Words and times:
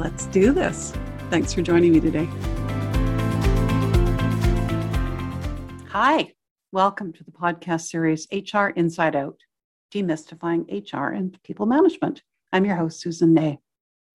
Let's 0.00 0.24
do 0.28 0.52
this. 0.52 0.94
Thanks 1.28 1.52
for 1.52 1.60
joining 1.60 1.92
me 1.92 2.00
today. 2.00 2.24
Hi, 5.90 6.32
welcome 6.72 7.12
to 7.12 7.22
the 7.22 7.30
podcast 7.30 7.82
series 7.82 8.26
HR 8.32 8.68
Inside 8.68 9.14
Out 9.14 9.36
Demystifying 9.92 10.64
HR 10.90 11.12
and 11.12 11.38
People 11.42 11.66
Management. 11.66 12.22
I'm 12.50 12.64
your 12.64 12.76
host, 12.76 13.02
Susan 13.02 13.34
Ney. 13.34 13.58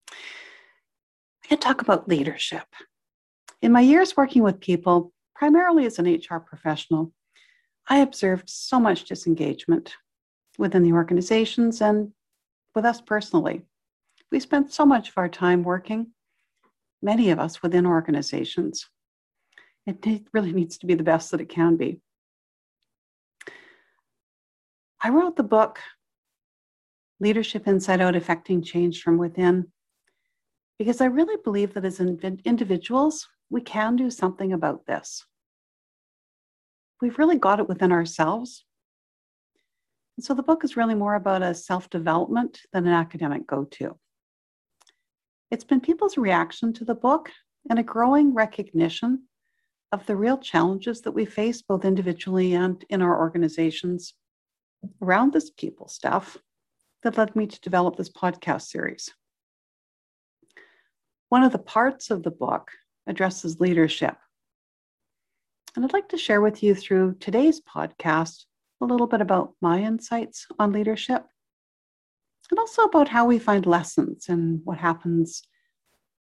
I 0.10 1.48
can 1.48 1.60
talk 1.60 1.82
about 1.82 2.08
leadership. 2.08 2.66
In 3.62 3.72
my 3.72 3.82
years 3.82 4.18
working 4.18 4.42
with 4.42 4.60
people, 4.60 5.14
primarily 5.36 5.86
as 5.86 6.00
an 6.00 6.12
HR 6.12 6.40
professional, 6.40 7.14
I 7.88 8.00
observed 8.00 8.50
so 8.50 8.80
much 8.80 9.06
disengagement 9.06 9.94
within 10.58 10.82
the 10.82 10.94
organizations 10.94 11.80
and 11.80 12.12
with 12.74 12.86
us 12.86 13.02
personally. 13.02 13.68
We 14.36 14.42
spend 14.42 14.70
so 14.70 14.86
much 14.86 15.08
of 15.08 15.18
our 15.18 15.30
time 15.30 15.64
working, 15.64 16.08
many 17.02 17.30
of 17.30 17.40
us 17.40 17.64
within 17.64 17.86
organizations. 17.86 18.86
It 19.88 20.28
really 20.34 20.52
needs 20.52 20.78
to 20.80 20.86
be 20.86 20.94
the 20.94 21.06
best 21.06 21.32
that 21.32 21.40
it 21.40 21.48
can 21.48 21.78
be. 21.78 22.02
I 25.02 25.08
wrote 25.08 25.38
the 25.38 25.44
book, 25.44 25.80
Leadership 27.22 27.66
Inside 27.66 28.02
Out 28.02 28.18
Effecting 28.18 28.62
Change 28.62 29.02
from 29.02 29.18
Within, 29.18 29.72
because 30.78 31.00
I 31.00 31.06
really 31.06 31.42
believe 31.42 31.74
that 31.74 31.86
as 31.86 32.02
individuals, 32.02 33.30
we 33.50 33.62
can 33.62 33.96
do 33.96 34.10
something 34.12 34.52
about 34.52 34.86
this. 34.86 35.26
We've 37.02 37.18
really 37.18 37.38
got 37.38 37.62
it 37.62 37.70
within 37.70 37.94
ourselves. 37.94 38.66
And 40.18 40.26
so 40.26 40.34
the 40.34 40.44
book 40.44 40.66
is 40.66 40.76
really 40.76 40.96
more 40.96 41.16
about 41.16 41.42
a 41.42 41.56
self 41.56 41.90
development 41.90 42.60
than 42.74 42.86
an 42.86 42.92
academic 42.92 43.48
go 43.48 43.64
to. 43.64 43.98
It's 45.56 45.64
been 45.64 45.80
people's 45.80 46.18
reaction 46.18 46.74
to 46.74 46.84
the 46.84 46.94
book 46.94 47.32
and 47.70 47.80
a 47.80 47.84
growing 47.84 48.34
recognition 48.34 49.24
of 49.94 50.06
the 50.06 50.18
real 50.18 50.38
challenges 50.38 51.00
that 51.04 51.14
we 51.14 51.24
face 51.24 51.62
both 51.62 51.86
individually 51.86 52.56
and 52.56 52.84
in 52.90 53.02
our 53.02 53.18
organizations 53.18 54.16
around 55.02 55.32
this 55.32 55.52
people 55.52 55.88
stuff 55.88 56.36
that 57.04 57.18
led 57.18 57.38
me 57.38 57.48
to 57.48 57.62
develop 57.62 57.96
this 57.96 58.10
podcast 58.12 58.64
series. 58.64 59.10
One 61.30 61.44
of 61.44 61.54
the 61.54 61.58
parts 61.58 62.12
of 62.12 62.24
the 62.24 62.32
book 62.32 62.70
addresses 63.08 63.62
leadership. 63.62 64.18
And 65.74 65.86
I'd 65.86 65.94
like 65.94 66.10
to 66.10 66.18
share 66.18 66.42
with 66.42 66.64
you 66.64 66.76
through 66.76 67.16
today's 67.22 67.62
podcast 67.62 68.44
a 68.82 68.86
little 68.86 69.08
bit 69.08 69.22
about 69.22 69.54
my 69.62 69.82
insights 69.82 70.48
on 70.60 70.74
leadership 70.74 71.26
and 72.50 72.60
also 72.60 72.84
about 72.84 73.10
how 73.10 73.26
we 73.26 73.40
find 73.40 73.66
lessons 73.66 74.30
and 74.30 74.62
what 74.64 74.78
happens 74.78 75.44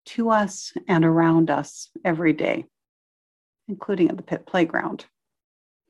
to 0.06 0.30
us 0.30 0.72
and 0.88 1.04
around 1.04 1.50
us 1.50 1.90
every 2.04 2.32
day, 2.32 2.64
including 3.68 4.08
at 4.08 4.16
the 4.16 4.22
pit 4.22 4.46
playground. 4.46 5.06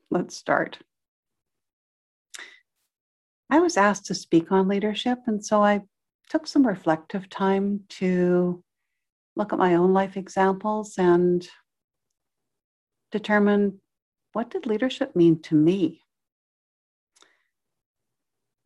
Let's 0.09 0.35
start. 0.35 0.79
I 3.49 3.59
was 3.59 3.77
asked 3.77 4.05
to 4.07 4.15
speak 4.15 4.51
on 4.51 4.67
leadership, 4.67 5.19
and 5.27 5.43
so 5.43 5.63
I 5.63 5.83
took 6.29 6.47
some 6.47 6.67
reflective 6.67 7.29
time 7.29 7.81
to 7.89 8.63
look 9.35 9.53
at 9.53 9.59
my 9.59 9.75
own 9.75 9.93
life 9.93 10.17
examples 10.17 10.95
and 10.97 11.47
determine 13.11 13.79
what 14.33 14.49
did 14.49 14.65
leadership 14.65 15.15
mean 15.15 15.41
to 15.43 15.55
me 15.55 16.01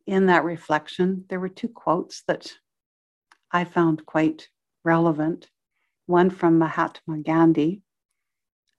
in 0.06 0.26
that 0.26 0.44
reflection, 0.44 1.24
there 1.28 1.40
were 1.40 1.48
two 1.48 1.68
quotes 1.68 2.22
that 2.26 2.52
I 3.50 3.64
found 3.64 4.06
quite 4.06 4.48
relevant. 4.84 5.48
One 6.06 6.30
from 6.30 6.58
Mahatma 6.58 7.18
Gandhi, 7.18 7.82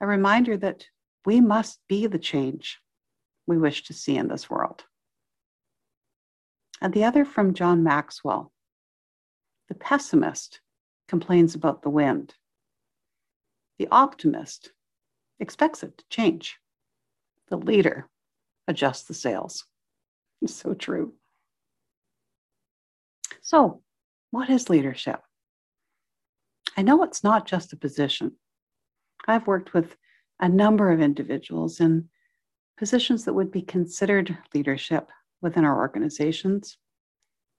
a 0.02 0.08
reminder 0.08 0.58
that 0.58 0.86
we 1.26 1.40
must 1.40 1.80
be 1.88 2.08
the 2.08 2.20
change 2.20 2.80
we 3.48 3.58
wish 3.58 3.84
to 3.84 3.94
see 3.94 4.18
in 4.18 4.28
this 4.28 4.50
world. 4.50 4.84
And 6.82 6.94
the 6.94 7.06
other 7.06 7.24
from 7.24 7.54
John 7.54 7.84
Maxwell 7.84 8.52
The 9.70 9.76
pessimist 9.76 10.60
complains 11.08 11.56
about 11.56 11.82
the 11.82 11.90
wind, 11.90 12.36
the 13.80 13.88
optimist 13.90 14.72
expects 15.40 15.84
it 15.84 15.98
to 15.98 16.06
change, 16.10 16.60
the 17.48 17.58
leader 17.58 18.10
adjusts 18.68 19.04
the 19.04 19.14
sails. 19.14 19.66
so 20.48 20.74
true. 20.74 21.14
So, 23.42 23.82
what 24.32 24.50
is 24.50 24.70
leadership? 24.70 25.22
I 26.78 26.82
know 26.82 27.04
it's 27.04 27.24
not 27.24 27.46
just 27.46 27.74
a 27.74 27.78
position. 27.78 28.34
I've 29.28 29.48
worked 29.48 29.74
with 29.74 29.96
a 30.40 30.50
number 30.50 30.92
of 30.92 31.02
individuals 31.02 31.80
in 31.80 32.10
positions 32.78 33.26
that 33.26 33.34
would 33.34 33.52
be 33.52 33.62
considered 33.62 34.38
leadership 34.54 35.10
within 35.42 35.66
our 35.66 35.78
organizations. 35.78 36.78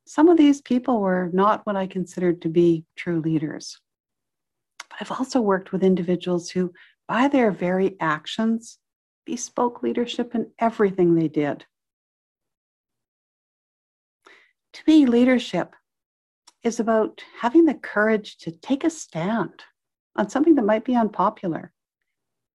Some 0.07 0.29
of 0.29 0.37
these 0.37 0.61
people 0.61 1.01
were 1.01 1.31
not 1.33 1.65
what 1.65 1.77
I 1.77 1.87
considered 1.87 2.43
to 2.43 2.49
be 2.49 2.85
true 2.97 3.21
leaders. 3.21 3.79
But 4.91 4.99
I've 5.01 5.13
also 5.13 5.41
worked 5.41 5.73
with 5.73 5.83
individuals 5.83 6.51
who, 6.51 6.73
by 7.09 7.29
their 7.29 7.51
very 7.51 7.97
actions, 8.01 8.79
bespoke 9.25 9.83
leadership 9.83 10.35
in 10.35 10.51
everything 10.59 11.15
they 11.15 11.29
did. 11.29 11.65
To 14.75 14.83
me, 14.89 15.07
leadership 15.07 15.75
is 16.65 16.81
about 16.81 17.23
having 17.41 17.65
the 17.65 17.75
courage 17.75 18.39
to 18.39 18.51
take 18.51 18.83
a 18.83 18.91
stand 18.91 19.63
on 20.17 20.29
something 20.29 20.57
that 20.57 20.65
might 20.65 20.85
be 20.85 20.97
unpopular, 20.97 21.73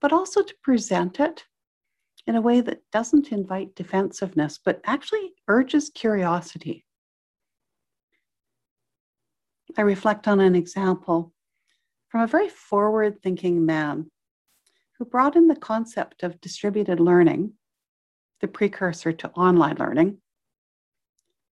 but 0.02 0.12
also 0.12 0.44
to 0.44 0.56
present 0.62 1.20
it 1.22 1.46
in 2.28 2.36
a 2.36 2.42
way 2.42 2.60
that 2.60 2.82
doesn't 2.92 3.32
invite 3.32 3.74
defensiveness, 3.76 4.60
but 4.64 4.82
actually 4.84 5.34
urges 5.48 5.90
curiosity. 5.90 6.86
I 9.78 9.82
reflect 9.82 10.28
on 10.28 10.42
an 10.42 10.56
example 10.56 11.34
from 12.10 12.22
a 12.22 12.28
very 12.28 12.50
forward 12.50 13.22
thinking 13.22 13.66
man 13.66 14.12
who 14.98 15.06
brought 15.06 15.38
in 15.38 15.48
the 15.48 15.56
concept 15.56 16.24
of 16.24 16.42
distributed 16.42 17.00
learning, 17.00 17.54
the 18.42 18.48
precursor 18.50 19.14
to 19.14 19.30
online 19.32 19.78
learning, 19.78 20.18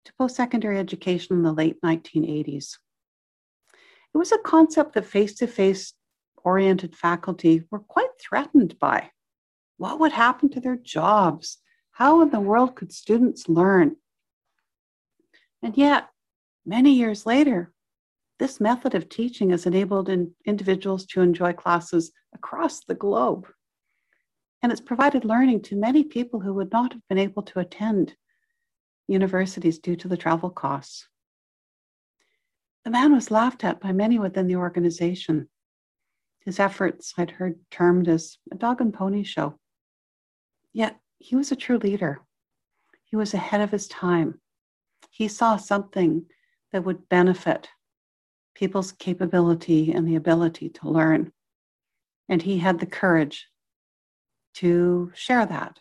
to 0.05 0.13
post 0.15 0.37
secondary 0.37 0.79
education 0.79 1.37
in 1.37 1.43
the 1.43 1.53
late 1.53 1.81
1980s. 1.83 2.79
It 4.15 4.19
was 4.19 4.33
a 4.33 4.39
concept 4.39 4.95
that 4.95 5.07
face 5.07 5.35
to 5.37 5.47
face 5.47 5.95
oriented 6.45 6.97
faculty 6.97 7.65
were 7.71 7.79
quite 7.79 8.11
threatened 8.21 8.79
by. 8.79 9.11
What 9.79 10.01
would 10.01 10.13
happen 10.13 10.51
to 10.51 10.61
their 10.61 10.77
jobs? 10.77 11.59
How 11.93 12.21
in 12.23 12.31
the 12.31 12.41
world 12.41 12.75
could 12.75 12.93
students 12.93 13.49
learn? 13.49 13.97
And 15.63 15.77
yet, 15.77 16.09
many 16.67 16.93
years 16.93 17.27
later, 17.27 17.73
this 18.39 18.61
method 18.61 18.95
of 18.95 19.09
teaching 19.09 19.51
has 19.51 19.67
enabled 19.67 20.09
in 20.09 20.35
individuals 20.47 21.07
to 21.07 21.21
enjoy 21.21 21.53
classes 21.53 22.11
across 22.35 22.81
the 22.81 22.95
globe. 22.95 23.47
And 24.63 24.73
it's 24.73 24.81
provided 24.81 25.25
learning 25.25 25.63
to 25.63 25.77
many 25.77 26.05
people 26.05 26.41
who 26.41 26.55
would 26.55 26.73
not 26.73 26.93
have 26.93 27.03
been 27.09 27.19
able 27.19 27.43
to 27.45 27.61
attend 27.61 28.17
universities 29.09 29.79
due 29.79 29.97
to 29.97 30.09
the 30.09 30.17
travel 30.17 30.51
costs. 30.51 31.09
The 32.85 32.91
man 32.91 33.13
was 33.13 33.31
laughed 33.31 33.65
at 33.65 33.81
by 33.81 33.93
many 33.93 34.19
within 34.19 34.47
the 34.47 34.57
organization. 34.57 35.49
His 36.41 36.59
efforts 36.59 37.15
I'd 37.17 37.31
heard 37.31 37.61
termed 37.71 38.09
as 38.09 38.39
a 38.51 38.57
dog 38.57 38.81
and 38.81 38.93
pony 38.93 39.23
show. 39.23 39.59
Yet 40.73 40.99
he 41.19 41.37
was 41.37 41.53
a 41.53 41.57
true 41.57 41.79
leader. 41.79 42.21
He 43.05 43.17
was 43.17 43.35
ahead 43.35 43.61
of 43.61 43.71
his 43.71 43.87
time. 43.87 44.41
He 45.11 45.29
saw 45.29 45.57
something 45.57 46.27
that 46.73 46.85
would 46.85 47.09
benefit 47.09 47.69
people's 48.55 48.93
capability 48.93 49.93
and 49.93 50.07
the 50.07 50.17
ability 50.17 50.71
to 50.71 50.89
learn. 50.89 51.33
And 52.29 52.43
he 52.43 52.59
had 52.59 52.81
the 52.81 52.87
courage 52.87 53.47
to 54.55 55.13
share 55.15 55.47
that 55.47 55.79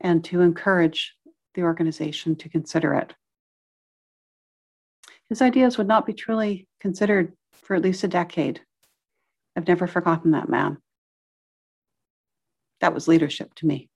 and 0.00 0.24
to 0.24 0.40
encourage 0.40 1.14
the 1.54 1.62
organization 1.62 2.36
to 2.36 2.48
consider 2.48 2.94
it. 2.94 3.14
His 5.28 5.42
ideas 5.42 5.78
would 5.78 5.88
not 5.88 6.06
be 6.06 6.12
truly 6.12 6.68
considered 6.80 7.32
for 7.52 7.74
at 7.76 7.82
least 7.82 8.04
a 8.04 8.08
decade. 8.08 8.60
I've 9.56 9.68
never 9.68 9.86
forgotten 9.86 10.32
that 10.32 10.48
man. 10.48 10.78
That 12.80 12.94
was 12.94 13.08
leadership 13.08 13.54
to 13.56 13.66
me. 13.66 13.88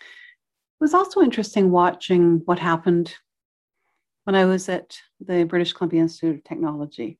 It 0.00 0.80
was 0.80 0.94
also 0.94 1.20
interesting 1.20 1.70
watching 1.70 2.42
what 2.44 2.58
happened 2.58 3.14
when 4.24 4.34
I 4.34 4.44
was 4.44 4.68
at 4.68 4.98
the 5.20 5.44
British 5.44 5.72
Columbia 5.72 6.02
Institute 6.02 6.36
of 6.36 6.44
Technology 6.44 7.18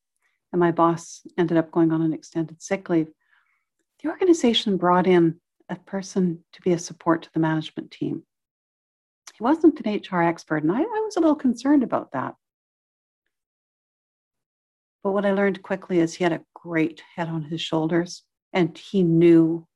and 0.55 0.61
my 0.61 0.71
boss 0.71 1.23
ended 1.37 1.57
up 1.57 1.73
going 1.73 1.91
on 1.91 2.01
an 2.01 2.13
extended 2.13 2.63
sick 2.63 2.89
leave. 2.89 3.09
The 4.01 4.09
organization 4.09 4.77
brought 4.77 5.09
in 5.09 5.41
a 5.69 5.77
person 5.77 6.45
to 6.53 6.63
be 6.63 6.73
a 6.73 6.79
support 6.79 7.23
to 7.23 7.31
the 7.33 7.41
management 7.41 7.91
team. 7.91 8.25
He 9.37 9.43
wasn't 9.43 9.81
an 9.81 9.95
HR 9.95 10.23
expert, 10.23 10.63
and 10.63 10.71
I, 10.71 10.81
I 10.81 11.03
was 11.05 11.17
a 11.17 11.21
little 11.21 11.35
concerned 11.35 11.83
about 11.83 12.13
that. 12.13 12.35
But 15.03 15.13
what 15.13 15.27
I 15.27 15.33
learned 15.33 15.63
quickly 15.63 15.99
is 15.99 16.15
he 16.15 16.25
had 16.25 16.33
a 16.33 16.45
great 16.55 17.03
head 17.17 17.29
on 17.29 17.43
his 17.43 17.61
shoulders, 17.61 18.23
and 18.53 18.77
he 18.77 19.03
knew 19.03 19.67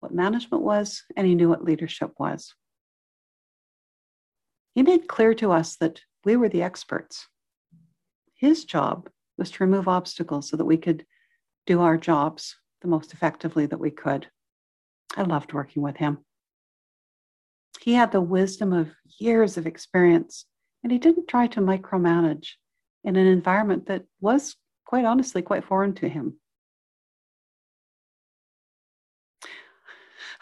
what 0.00 0.14
management 0.14 0.62
was, 0.62 1.02
and 1.16 1.26
he 1.26 1.34
knew 1.34 1.48
what 1.48 1.64
leadership 1.64 2.12
was. 2.18 2.54
He 4.74 4.82
made 4.82 5.08
clear 5.08 5.34
to 5.34 5.50
us 5.50 5.76
that 5.76 6.00
we 6.24 6.36
were 6.36 6.48
the 6.48 6.62
experts. 6.62 7.26
His 8.34 8.64
job 8.64 9.08
was 9.36 9.50
to 9.52 9.64
remove 9.64 9.88
obstacles 9.88 10.48
so 10.48 10.56
that 10.56 10.64
we 10.64 10.76
could 10.76 11.04
do 11.66 11.80
our 11.80 11.96
jobs 11.96 12.56
the 12.82 12.88
most 12.88 13.12
effectively 13.12 13.66
that 13.66 13.80
we 13.80 13.90
could. 13.90 14.28
I 15.16 15.22
loved 15.22 15.52
working 15.52 15.82
with 15.82 15.96
him. 15.96 16.18
He 17.80 17.94
had 17.94 18.12
the 18.12 18.20
wisdom 18.20 18.72
of 18.72 18.90
years 19.18 19.56
of 19.56 19.66
experience, 19.66 20.46
and 20.82 20.92
he 20.92 20.98
didn't 20.98 21.28
try 21.28 21.46
to 21.48 21.60
micromanage 21.60 22.50
in 23.04 23.16
an 23.16 23.26
environment 23.26 23.86
that 23.86 24.04
was, 24.20 24.56
quite 24.84 25.04
honestly, 25.04 25.42
quite 25.42 25.64
foreign 25.64 25.94
to 25.94 26.08
him. 26.08 26.38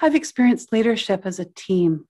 I've 0.00 0.14
experienced 0.14 0.72
leadership 0.72 1.22
as 1.24 1.38
a 1.38 1.46
team. 1.46 2.06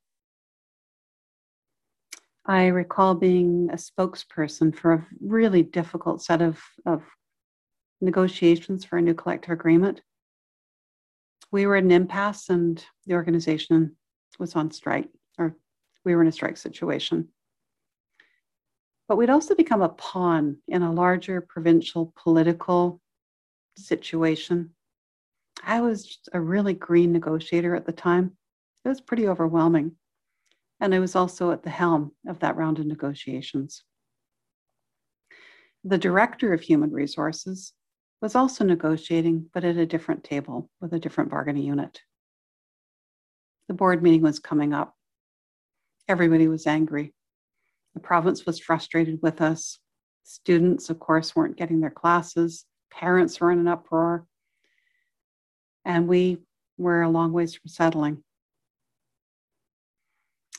I 2.45 2.67
recall 2.67 3.15
being 3.15 3.69
a 3.73 3.77
spokesperson 3.77 4.75
for 4.75 4.93
a 4.93 5.07
really 5.21 5.63
difficult 5.63 6.23
set 6.23 6.43
of, 6.43 6.61
of 6.85 7.03
negotiations 8.01 8.85
for 8.85 8.99
a 8.99 9.03
new 9.03 9.15
collective 9.15 9.51
agreement. 9.51 10.01
We 11.53 11.67
were 11.67 11.77
at 11.77 11.85
an 11.85 11.91
impasse 11.91 12.49
and 12.49 12.85
the 13.07 13.15
organization 13.15 13.97
was 14.39 14.55
on 14.57 14.71
strike, 14.71 15.09
or 15.39 15.57
we 16.05 16.15
were 16.15 16.23
in 16.23 16.29
a 16.29 16.33
strike 16.33 16.57
situation. 16.57 17.29
But 19.09 19.17
we'd 19.17 19.31
also 19.31 19.55
become 19.55 19.83
a 19.83 19.91
pawn 19.91 20.59
in 20.67 20.83
a 20.83 20.93
larger 20.93 21.41
provincial 21.41 22.13
political 22.17 23.01
situation. 23.77 24.71
I 25.65 25.81
was 25.81 26.19
a 26.33 26.41
really 26.41 26.75
green 26.75 27.13
negotiator 27.13 27.75
at 27.75 27.87
the 27.87 27.93
time. 27.93 28.37
It 28.85 28.89
was 28.89 29.01
pretty 29.01 29.29
overwhelming. 29.29 29.93
And 30.81 30.95
I 30.95 30.99
was 30.99 31.17
also 31.17 31.53
at 31.53 31.63
the 31.63 31.71
helm 31.71 32.13
of 32.29 32.41
that 32.41 32.57
round 32.57 32.79
of 32.79 32.87
negotiations. 32.87 33.85
The 35.85 35.99
director 35.99 36.53
of 36.53 36.61
human 36.61 36.93
resources 36.93 37.73
was 38.21 38.35
also 38.35 38.65
negotiating, 38.65 39.51
but 39.53 39.65
at 39.65 39.77
a 39.77 39.87
different 39.87 40.25
table 40.25 40.71
with 40.81 40.93
a 40.93 40.99
different 40.99 41.31
bargaining 41.31 41.65
unit. 41.65 42.01
The 43.69 43.75
board 43.75 44.03
meeting 44.03 44.23
was 44.23 44.39
coming 44.39 44.73
up. 44.73 44.95
Everybody 46.09 46.49
was 46.49 46.67
angry. 46.67 47.13
The 47.95 48.01
province 48.01 48.47
was 48.47 48.59
frustrated 48.59 49.21
with 49.23 49.41
us. 49.41 49.79
Students, 50.23 50.91
of 50.91 50.99
course, 50.99 51.35
weren't 51.35 51.57
getting 51.57 51.81
their 51.81 51.91
classes. 51.91 52.65
Parents 52.91 53.41
were 53.41 53.51
in 53.51 53.59
an 53.59 53.69
uproar. 53.69 54.27
And 55.85 56.09
we 56.09 56.39
were 56.79 57.03
a 57.03 57.11
long 57.11 57.33
ways 57.33 57.55
from 57.55 57.69
settling. 57.69 58.23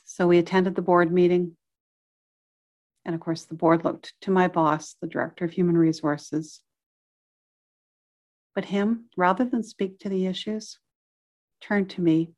So 0.04 0.26
we 0.26 0.38
attended 0.38 0.74
the 0.74 0.82
board 0.82 1.12
meeting. 1.12 1.56
And 3.04 3.14
of 3.14 3.20
course, 3.20 3.44
the 3.44 3.54
board 3.54 3.84
looked 3.84 4.14
to 4.22 4.30
my 4.30 4.48
boss, 4.48 4.96
the 5.00 5.06
director 5.06 5.44
of 5.44 5.52
human 5.52 5.76
resources. 5.76 6.60
But 8.58 8.64
him, 8.64 9.04
rather 9.16 9.44
than 9.44 9.62
speak 9.62 10.00
to 10.00 10.08
the 10.08 10.26
issues, 10.26 10.80
turned 11.60 11.90
to 11.90 12.00
me 12.00 12.32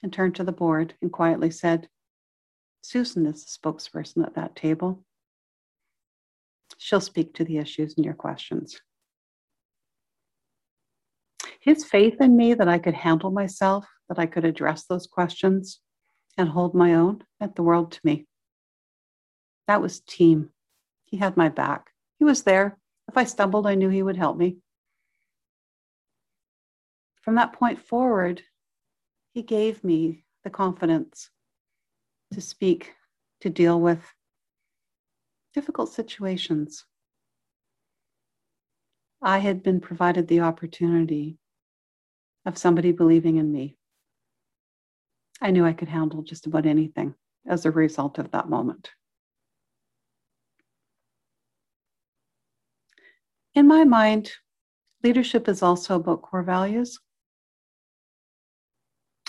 and 0.00 0.12
turned 0.12 0.36
to 0.36 0.44
the 0.44 0.52
board 0.52 0.94
and 1.02 1.12
quietly 1.12 1.50
said, 1.50 1.88
Susan 2.82 3.26
is 3.26 3.44
the 3.44 3.50
spokesperson 3.50 4.24
at 4.24 4.36
that 4.36 4.54
table. 4.54 5.02
She'll 6.78 7.00
speak 7.00 7.34
to 7.34 7.44
the 7.44 7.58
issues 7.58 7.94
and 7.96 8.04
your 8.04 8.14
questions. 8.14 8.80
His 11.58 11.84
faith 11.84 12.20
in 12.20 12.36
me 12.36 12.54
that 12.54 12.68
I 12.68 12.78
could 12.78 12.94
handle 12.94 13.32
myself, 13.32 13.84
that 14.08 14.20
I 14.20 14.26
could 14.26 14.44
address 14.44 14.84
those 14.84 15.08
questions, 15.08 15.80
and 16.38 16.48
hold 16.48 16.76
my 16.76 16.94
own 16.94 17.24
meant 17.40 17.56
the 17.56 17.64
world 17.64 17.90
to 17.90 18.00
me. 18.04 18.28
That 19.66 19.82
was 19.82 19.98
team. 19.98 20.50
He 21.06 21.16
had 21.16 21.36
my 21.36 21.48
back. 21.48 21.90
He 22.20 22.24
was 22.24 22.44
there. 22.44 22.78
If 23.08 23.16
I 23.16 23.24
stumbled, 23.24 23.66
I 23.66 23.74
knew 23.74 23.88
he 23.88 24.04
would 24.04 24.16
help 24.16 24.36
me. 24.36 24.58
From 27.24 27.36
that 27.36 27.54
point 27.54 27.78
forward, 27.80 28.42
he 29.32 29.42
gave 29.42 29.82
me 29.82 30.26
the 30.44 30.50
confidence 30.50 31.30
to 32.34 32.42
speak, 32.42 32.92
to 33.40 33.48
deal 33.48 33.80
with 33.80 34.04
difficult 35.54 35.88
situations. 35.88 36.84
I 39.22 39.38
had 39.38 39.62
been 39.62 39.80
provided 39.80 40.28
the 40.28 40.40
opportunity 40.40 41.38
of 42.44 42.58
somebody 42.58 42.92
believing 42.92 43.38
in 43.38 43.50
me. 43.50 43.78
I 45.40 45.50
knew 45.50 45.64
I 45.64 45.72
could 45.72 45.88
handle 45.88 46.20
just 46.20 46.44
about 46.44 46.66
anything 46.66 47.14
as 47.46 47.64
a 47.64 47.70
result 47.70 48.18
of 48.18 48.32
that 48.32 48.50
moment. 48.50 48.90
In 53.54 53.66
my 53.66 53.84
mind, 53.84 54.30
leadership 55.02 55.48
is 55.48 55.62
also 55.62 55.96
about 55.96 56.20
core 56.20 56.42
values. 56.42 57.00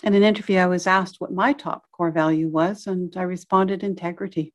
In 0.03 0.13
an 0.13 0.23
interview, 0.23 0.57
I 0.57 0.67
was 0.67 0.87
asked 0.87 1.19
what 1.19 1.31
my 1.31 1.53
top 1.53 1.83
core 1.91 2.11
value 2.11 2.49
was, 2.49 2.85
and 2.85 3.15
I 3.15 3.23
responded 3.23 3.83
integrity. 3.83 4.53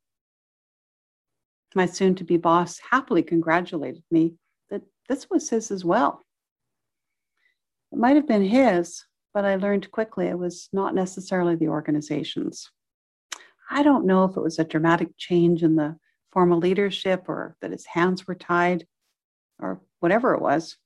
My 1.75 1.87
soon 1.87 2.15
to 2.17 2.25
be 2.25 2.37
boss 2.37 2.79
happily 2.91 3.23
congratulated 3.23 4.03
me 4.11 4.35
that 4.71 4.83
this 5.09 5.31
was 5.31 5.49
his 5.49 5.71
as 5.71 5.85
well. 5.85 6.25
It 7.93 7.99
might 7.99 8.17
have 8.17 8.29
been 8.29 8.45
his, 8.45 9.05
but 9.33 9.45
I 9.45 9.57
learned 9.57 9.91
quickly 9.91 10.27
it 10.27 10.39
was 10.39 10.69
not 10.73 10.95
necessarily 10.95 11.57
the 11.57 11.69
organization's. 11.69 12.71
I 13.71 13.83
don't 13.83 14.07
know 14.07 14.25
if 14.25 14.37
it 14.37 14.43
was 14.43 14.59
a 14.59 14.65
dramatic 14.65 15.17
change 15.17 15.63
in 15.63 15.77
the 15.77 15.97
formal 16.33 16.59
leadership 16.59 17.29
or 17.29 17.57
that 17.61 17.71
his 17.71 17.87
hands 17.87 18.27
were 18.27 18.35
tied 18.35 18.85
or 19.59 19.81
whatever 20.01 20.35
it 20.35 20.43
was. 20.43 20.77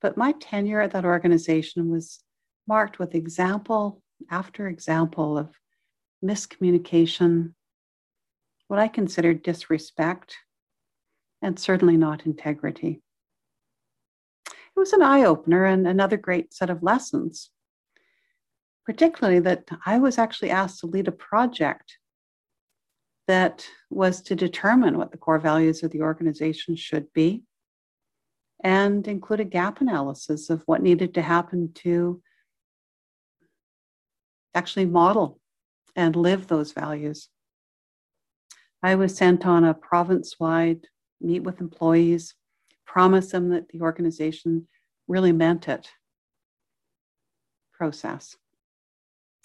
But 0.00 0.16
my 0.16 0.32
tenure 0.32 0.80
at 0.80 0.92
that 0.92 1.04
organization 1.04 1.90
was 1.90 2.22
marked 2.68 2.98
with 2.98 3.14
example 3.14 4.02
after 4.30 4.68
example 4.68 5.38
of 5.38 5.48
miscommunication, 6.24 7.54
what 8.68 8.78
I 8.78 8.88
considered 8.88 9.42
disrespect, 9.42 10.36
and 11.42 11.58
certainly 11.58 11.96
not 11.96 12.26
integrity. 12.26 13.00
It 14.46 14.80
was 14.80 14.92
an 14.92 15.02
eye 15.02 15.24
opener 15.24 15.64
and 15.64 15.88
another 15.88 16.16
great 16.16 16.52
set 16.52 16.70
of 16.70 16.82
lessons 16.82 17.50
particularly 18.88 19.38
that 19.38 19.68
I 19.84 19.98
was 19.98 20.16
actually 20.16 20.48
asked 20.48 20.80
to 20.80 20.86
lead 20.86 21.08
a 21.08 21.12
project 21.12 21.98
that 23.26 23.68
was 23.90 24.22
to 24.22 24.34
determine 24.34 24.96
what 24.96 25.10
the 25.12 25.18
core 25.18 25.38
values 25.38 25.82
of 25.82 25.90
the 25.90 26.00
organization 26.00 26.74
should 26.74 27.12
be 27.12 27.42
and 28.64 29.06
include 29.06 29.40
a 29.40 29.44
gap 29.44 29.82
analysis 29.82 30.48
of 30.48 30.62
what 30.64 30.80
needed 30.80 31.12
to 31.12 31.20
happen 31.20 31.70
to 31.74 32.22
actually 34.54 34.86
model 34.86 35.40
and 35.96 36.16
live 36.16 36.46
those 36.46 36.72
values. 36.72 37.28
I 38.82 38.94
was 38.94 39.16
sent 39.16 39.44
on 39.46 39.64
a 39.64 39.74
province 39.74 40.36
wide 40.38 40.86
meet 41.20 41.40
with 41.40 41.60
employees, 41.60 42.34
promise 42.86 43.32
them 43.32 43.50
that 43.50 43.68
the 43.68 43.80
organization 43.80 44.68
really 45.08 45.32
meant 45.32 45.68
it. 45.68 45.90
Process. 47.72 48.36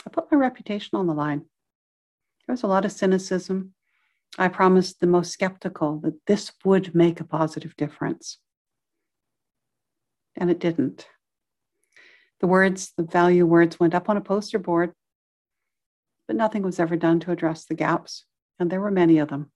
I 0.06 0.10
put 0.10 0.32
my 0.32 0.38
reputation 0.38 0.98
on 0.98 1.08
the 1.08 1.14
line. 1.14 1.46
There 2.46 2.54
was 2.54 2.64
a 2.64 2.68
lot 2.68 2.86
of 2.86 2.92
cynicism. 2.92 3.74
I 4.38 4.48
promised 4.48 5.00
the 5.00 5.08
most 5.08 5.32
skeptical 5.32 6.00
that 6.00 6.20
this 6.28 6.52
would 6.66 6.94
make 6.94 7.20
a 7.20 7.26
positive 7.26 7.76
difference. 7.76 8.40
And 10.36 10.50
it 10.50 10.60
didn't. 10.60 11.08
The 12.44 12.48
words, 12.48 12.92
the 12.98 13.04
value 13.04 13.46
words, 13.46 13.80
went 13.80 13.96
up 13.96 14.10
on 14.10 14.18
a 14.18 14.22
poster 14.22 14.60
board, 14.60 14.92
but 16.28 16.36
nothing 16.36 16.62
was 16.62 16.78
ever 16.78 16.98
done 16.98 17.22
to 17.22 17.32
address 17.32 17.64
the 17.64 17.74
gaps, 17.74 18.26
and 18.60 18.70
there 18.70 18.82
were 18.82 18.92
many 18.92 19.18
of 19.20 19.30
them. 19.30 19.50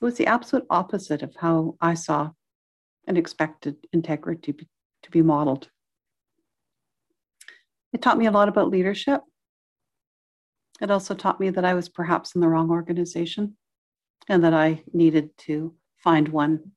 It 0.00 0.04
was 0.04 0.14
the 0.14 0.28
absolute 0.28 0.64
opposite 0.70 1.22
of 1.22 1.34
how 1.34 1.74
I 1.80 1.94
saw 1.94 2.30
and 3.08 3.18
expected 3.18 3.78
integrity 3.92 4.54
to 5.02 5.10
be 5.10 5.22
modeled. 5.22 5.68
It 7.92 8.00
taught 8.00 8.18
me 8.18 8.26
a 8.26 8.30
lot 8.30 8.48
about 8.48 8.70
leadership. 8.70 9.22
It 10.80 10.92
also 10.92 11.16
taught 11.16 11.40
me 11.40 11.50
that 11.50 11.64
I 11.64 11.74
was 11.74 11.88
perhaps 11.88 12.36
in 12.36 12.42
the 12.42 12.48
wrong 12.48 12.70
organization 12.70 13.56
and 14.28 14.44
that 14.44 14.54
I 14.54 14.84
needed 14.92 15.36
to 15.38 15.74
find 15.96 16.28
one 16.28 16.70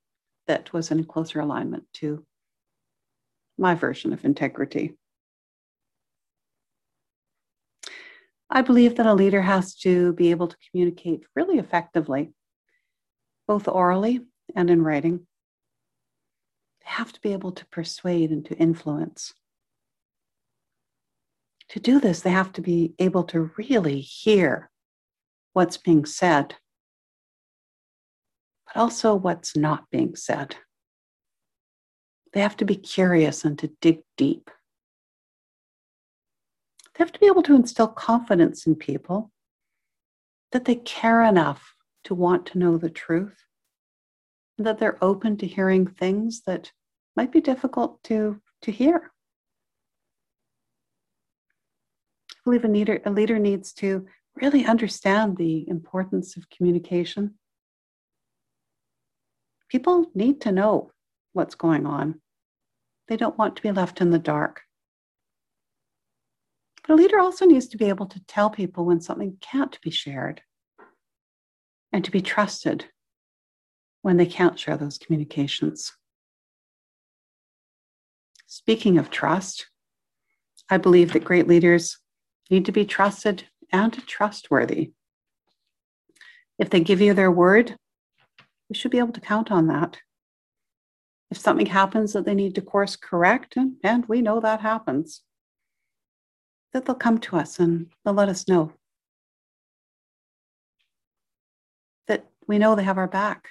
that 0.47 0.73
was 0.73 0.89
in 0.89 1.03
closer 1.03 1.41
alignment 1.41 1.83
to 1.97 2.25
my 3.59 3.75
version 3.75 4.13
of 4.13 4.25
integrity. 4.25 4.95
I 8.49 8.61
believe 8.61 8.95
that 8.95 9.05
a 9.05 9.13
leader 9.13 9.41
has 9.41 9.75
to 9.79 10.13
be 10.13 10.31
able 10.31 10.47
to 10.47 10.57
communicate 10.69 11.23
really 11.35 11.59
effectively, 11.59 12.31
both 13.47 13.67
orally 13.67 14.21
and 14.55 14.71
in 14.71 14.81
writing. 14.81 15.27
They 16.79 16.89
have 16.89 17.13
to 17.13 17.21
be 17.21 17.33
able 17.33 17.51
to 17.51 17.65
persuade 17.67 18.31
and 18.31 18.43
to 18.45 18.55
influence. 18.55 19.33
To 21.69 21.79
do 21.79 21.99
this, 21.99 22.21
they 22.21 22.31
have 22.31 22.51
to 22.53 22.61
be 22.61 22.95
able 22.97 23.23
to 23.25 23.51
really 23.57 23.99
hear 23.99 24.71
what's 25.53 25.77
being 25.77 26.05
said, 26.05 26.55
but 28.65 28.79
also 28.79 29.13
what's 29.13 29.55
not 29.55 29.83
being 29.91 30.15
said. 30.15 30.55
They 32.33 32.41
have 32.41 32.57
to 32.57 32.65
be 32.65 32.75
curious 32.75 33.43
and 33.43 33.57
to 33.59 33.71
dig 33.81 33.99
deep. 34.17 34.51
They 36.93 37.03
have 37.03 37.11
to 37.11 37.19
be 37.19 37.27
able 37.27 37.43
to 37.43 37.55
instill 37.55 37.87
confidence 37.87 38.67
in 38.67 38.75
people 38.75 39.31
that 40.51 40.65
they 40.65 40.75
care 40.75 41.23
enough 41.23 41.75
to 42.03 42.15
want 42.15 42.45
to 42.47 42.57
know 42.57 42.77
the 42.77 42.89
truth 42.89 43.45
and 44.57 44.67
that 44.67 44.77
they're 44.79 45.03
open 45.03 45.37
to 45.37 45.47
hearing 45.47 45.87
things 45.87 46.41
that 46.45 46.71
might 47.15 47.31
be 47.31 47.41
difficult 47.41 48.01
to, 48.03 48.41
to 48.61 48.71
hear. 48.71 49.11
I 52.31 52.35
believe 52.45 52.65
a 52.65 52.67
leader, 52.67 53.01
a 53.05 53.11
leader 53.11 53.39
needs 53.39 53.73
to 53.73 54.05
really 54.35 54.65
understand 54.65 55.37
the 55.37 55.67
importance 55.67 56.37
of 56.37 56.49
communication. 56.49 57.35
People 59.69 60.07
need 60.15 60.41
to 60.41 60.51
know 60.51 60.91
what's 61.33 61.55
going 61.55 61.85
on. 61.85 62.21
They 63.07 63.17
don't 63.17 63.37
want 63.37 63.55
to 63.55 63.61
be 63.61 63.71
left 63.71 64.01
in 64.01 64.11
the 64.11 64.19
dark. 64.19 64.61
But 66.87 66.93
a 66.93 66.95
leader 66.95 67.19
also 67.19 67.45
needs 67.45 67.67
to 67.69 67.77
be 67.77 67.89
able 67.89 68.07
to 68.07 68.23
tell 68.25 68.49
people 68.49 68.85
when 68.85 69.01
something 69.01 69.37
can't 69.41 69.79
be 69.81 69.91
shared 69.91 70.41
and 71.91 72.03
to 72.05 72.11
be 72.11 72.21
trusted 72.21 72.85
when 74.01 74.17
they 74.17 74.25
can't 74.25 74.57
share 74.57 74.77
those 74.77 74.97
communications. 74.97 75.91
Speaking 78.47 78.97
of 78.97 79.09
trust, 79.09 79.67
I 80.69 80.77
believe 80.77 81.13
that 81.13 81.23
great 81.23 81.47
leaders 81.47 81.97
need 82.49 82.65
to 82.65 82.71
be 82.71 82.85
trusted 82.85 83.45
and 83.71 83.93
trustworthy. 84.07 84.93
If 86.57 86.69
they 86.69 86.79
give 86.79 87.01
you 87.01 87.13
their 87.13 87.31
word, 87.31 87.75
we 88.69 88.75
should 88.75 88.91
be 88.91 88.99
able 88.99 89.13
to 89.13 89.21
count 89.21 89.51
on 89.51 89.67
that. 89.67 89.97
If 91.31 91.37
something 91.37 91.67
happens 91.67 92.13
that 92.13 92.25
they 92.25 92.33
need 92.33 92.55
to 92.55 92.61
course 92.61 92.95
correct, 92.95 93.55
and, 93.55 93.75
and 93.83 94.05
we 94.07 94.21
know 94.21 94.39
that 94.39 94.61
happens, 94.61 95.21
that 96.73 96.85
they'll 96.85 96.95
come 96.95 97.19
to 97.19 97.37
us 97.37 97.59
and 97.59 97.87
they'll 98.03 98.13
let 98.13 98.29
us 98.29 98.47
know 98.47 98.73
that 102.07 102.25
we 102.47 102.57
know 102.57 102.75
they 102.75 102.83
have 102.83 102.97
our 102.97 103.07
back, 103.07 103.49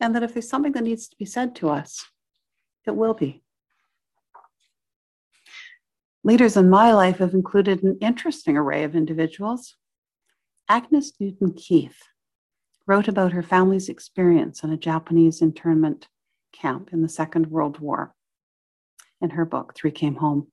and 0.00 0.14
that 0.14 0.22
if 0.22 0.34
there's 0.34 0.48
something 0.48 0.72
that 0.72 0.84
needs 0.84 1.08
to 1.08 1.16
be 1.16 1.24
said 1.24 1.56
to 1.56 1.70
us, 1.70 2.04
it 2.86 2.94
will 2.94 3.14
be. 3.14 3.42
Leaders 6.22 6.56
in 6.56 6.68
my 6.68 6.92
life 6.92 7.18
have 7.18 7.34
included 7.34 7.82
an 7.82 7.96
interesting 8.00 8.56
array 8.56 8.84
of 8.84 8.96
individuals. 8.96 9.76
Agnes 10.68 11.12
Newton 11.20 11.54
Keith 11.54 12.02
wrote 12.86 13.08
about 13.08 13.32
her 13.32 13.42
family's 13.42 13.88
experience 13.88 14.62
in 14.62 14.72
a 14.72 14.76
Japanese 14.76 15.40
internment 15.40 16.08
camp 16.60 16.90
in 16.92 17.02
the 17.02 17.08
Second 17.08 17.46
World 17.46 17.78
War 17.78 18.14
in 19.20 19.30
her 19.30 19.44
book, 19.44 19.74
Three 19.74 19.90
Came 19.90 20.16
Home. 20.16 20.48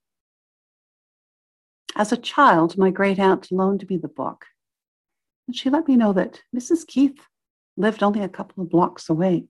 As 1.95 2.11
a 2.11 2.17
child, 2.17 2.77
my 2.77 2.89
great 2.89 3.19
aunt 3.19 3.51
loaned 3.51 3.87
me 3.89 3.97
the 3.97 4.07
book, 4.07 4.45
and 5.47 5.55
she 5.55 5.69
let 5.69 5.87
me 5.87 5.95
know 5.95 6.13
that 6.13 6.41
Mrs. 6.55 6.87
Keith 6.87 7.19
lived 7.77 8.03
only 8.03 8.21
a 8.21 8.29
couple 8.29 8.63
of 8.63 8.69
blocks 8.69 9.09
away. 9.09 9.45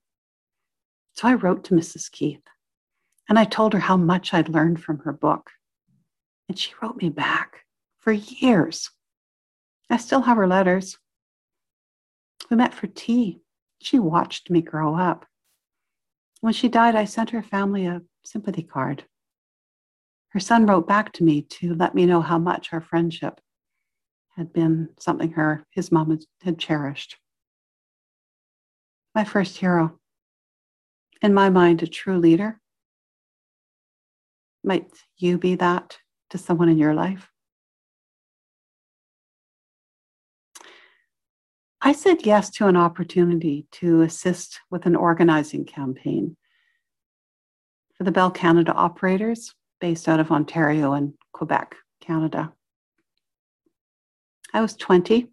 So 1.14 1.28
I 1.28 1.36
wrote 1.36 1.64
to 1.66 1.76
Mrs. 1.76 2.12
Keith, 2.12 2.44
and 3.30 3.38
I 3.40 3.46
told 3.46 3.74
her 3.74 3.80
how 3.80 3.98
much 3.98 4.34
I'd 4.34 4.50
learned 4.50 4.82
from 4.82 5.00
her 5.00 5.14
book. 5.14 5.52
And 6.50 6.58
she 6.60 6.74
wrote 6.82 6.98
me 6.98 7.10
back 7.10 7.62
for 8.00 8.12
years. 8.12 8.90
I 9.90 9.98
still 9.98 10.22
have 10.22 10.38
her 10.38 10.48
letters. 10.48 10.98
We 12.50 12.58
met 12.58 12.74
for 12.74 12.88
tea. 12.88 13.40
She 13.82 14.00
watched 14.00 14.50
me 14.50 14.62
grow 14.62 14.96
up. 14.96 15.26
When 16.44 16.52
she 16.52 16.68
died, 16.68 16.94
I 16.94 17.06
sent 17.06 17.30
her 17.30 17.42
family 17.42 17.86
a 17.86 18.02
sympathy 18.26 18.64
card. 18.64 19.06
Her 20.32 20.42
son 20.42 20.66
wrote 20.66 20.86
back 20.86 21.14
to 21.14 21.24
me 21.24 21.44
to 21.44 21.74
let 21.74 21.96
me 21.96 22.06
know 22.06 22.20
how 22.20 22.38
much 22.38 22.74
our 22.74 22.82
friendship 22.82 23.40
had 24.36 24.52
been 24.52 24.90
something 25.00 25.32
her 25.32 25.66
his 25.70 25.90
mom 25.90 26.20
had 26.42 26.60
cherished. 26.60 27.16
My 29.16 29.24
first 29.24 29.56
hero. 29.56 29.98
In 31.22 31.34
my 31.34 31.50
mind, 31.50 31.82
a 31.82 31.88
true 31.88 32.18
leader. 32.18 32.60
Might 34.66 34.92
you 35.16 35.38
be 35.38 35.56
that 35.56 35.98
to 36.32 36.38
someone 36.38 36.68
in 36.68 36.78
your 36.78 36.94
life? 36.94 37.32
I 41.86 41.92
said 41.92 42.26
yes 42.26 42.50
to 42.52 42.68
an 42.68 42.78
opportunity 42.78 43.68
to 43.74 44.04
assist 44.04 44.62
with 44.72 44.86
an 44.86 44.96
organizing 44.96 45.66
campaign 45.66 46.38
for 47.98 48.06
the 48.06 48.12
Bell 48.12 48.32
Canada 48.32 48.72
operators 48.72 49.54
based 49.82 50.08
out 50.08 50.22
of 50.22 50.32
Ontario 50.32 50.94
and 50.94 51.14
Quebec, 51.34 51.76
Canada. 52.00 52.54
I 54.54 54.62
was 54.62 54.78
20. 54.78 55.28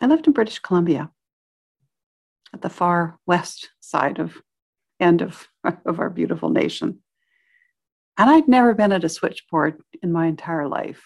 I 0.00 0.06
lived 0.06 0.26
in 0.26 0.32
British 0.32 0.58
Columbia 0.58 1.12
at 2.52 2.60
the 2.60 2.68
far 2.68 3.20
west 3.24 3.70
side 3.78 4.18
of 4.18 4.42
end 4.98 5.22
of, 5.22 5.46
of 5.86 6.00
our 6.00 6.10
beautiful 6.10 6.50
nation. 6.50 6.98
And 8.18 8.28
I'd 8.28 8.48
never 8.48 8.74
been 8.74 8.90
at 8.90 9.04
a 9.04 9.08
switchboard 9.08 9.80
in 10.02 10.10
my 10.10 10.26
entire 10.26 10.66
life. 10.66 11.04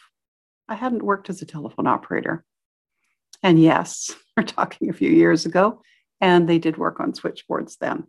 I 0.70 0.74
hadn't 0.74 1.02
worked 1.02 1.28
as 1.28 1.42
a 1.42 1.46
telephone 1.46 1.86
operator. 1.86 2.46
And 3.42 3.60
yes, 3.60 4.14
we're 4.36 4.42
talking 4.44 4.90
a 4.90 4.94
few 4.94 5.10
years 5.10 5.46
ago, 5.46 5.82
and 6.20 6.48
they 6.48 6.58
did 6.58 6.76
work 6.76 7.00
on 7.00 7.14
switchboards 7.14 7.76
then. 7.80 8.06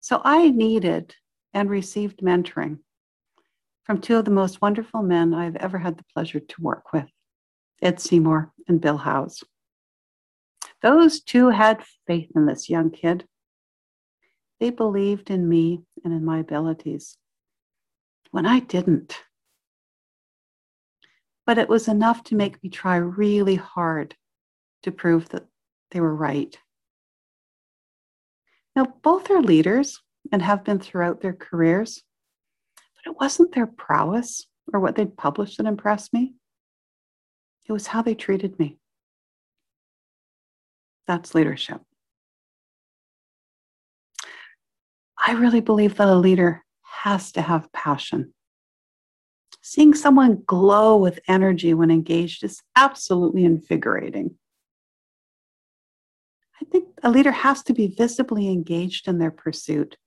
So 0.00 0.20
I 0.24 0.50
needed 0.50 1.14
and 1.52 1.68
received 1.68 2.20
mentoring 2.20 2.78
from 3.84 4.00
two 4.00 4.16
of 4.16 4.24
the 4.24 4.30
most 4.30 4.60
wonderful 4.60 5.02
men 5.02 5.34
I've 5.34 5.56
ever 5.56 5.78
had 5.78 5.96
the 5.96 6.04
pleasure 6.14 6.40
to 6.40 6.62
work 6.62 6.92
with 6.92 7.06
Ed 7.80 8.00
Seymour 8.00 8.52
and 8.68 8.80
Bill 8.80 8.98
Howes. 8.98 9.42
Those 10.82 11.20
two 11.20 11.48
had 11.48 11.82
faith 12.06 12.30
in 12.36 12.46
this 12.46 12.68
young 12.68 12.90
kid. 12.90 13.26
They 14.60 14.70
believed 14.70 15.30
in 15.30 15.48
me 15.48 15.82
and 16.04 16.12
in 16.12 16.24
my 16.24 16.38
abilities 16.38 17.16
when 18.30 18.46
I 18.46 18.60
didn't 18.60 19.18
but 21.48 21.56
it 21.56 21.66
was 21.66 21.88
enough 21.88 22.22
to 22.24 22.36
make 22.36 22.62
me 22.62 22.68
try 22.68 22.96
really 22.96 23.54
hard 23.54 24.14
to 24.82 24.92
prove 24.92 25.30
that 25.30 25.46
they 25.90 25.98
were 25.98 26.14
right. 26.14 26.58
Now, 28.76 28.84
both 29.02 29.30
are 29.30 29.40
leaders 29.40 29.98
and 30.30 30.42
have 30.42 30.62
been 30.62 30.78
throughout 30.78 31.22
their 31.22 31.32
careers, 31.32 32.02
but 32.76 33.10
it 33.10 33.16
wasn't 33.18 33.54
their 33.54 33.66
prowess 33.66 34.46
or 34.74 34.80
what 34.80 34.94
they'd 34.94 35.16
published 35.16 35.56
that 35.56 35.66
impressed 35.66 36.12
me. 36.12 36.34
It 37.66 37.72
was 37.72 37.86
how 37.86 38.02
they 38.02 38.14
treated 38.14 38.58
me. 38.58 38.78
That's 41.06 41.34
leadership. 41.34 41.80
I 45.16 45.32
really 45.32 45.62
believe 45.62 45.96
that 45.96 46.08
a 46.08 46.14
leader 46.14 46.62
has 46.82 47.32
to 47.32 47.40
have 47.40 47.72
passion. 47.72 48.34
Seeing 49.70 49.92
someone 49.92 50.44
glow 50.46 50.96
with 50.96 51.20
energy 51.28 51.74
when 51.74 51.90
engaged 51.90 52.42
is 52.42 52.62
absolutely 52.74 53.44
invigorating. 53.44 54.36
I 56.58 56.64
think 56.64 56.88
a 57.02 57.10
leader 57.10 57.32
has 57.32 57.62
to 57.64 57.74
be 57.74 57.88
visibly 57.88 58.48
engaged 58.48 59.08
in 59.08 59.18
their 59.18 59.30
pursuit, 59.30 59.98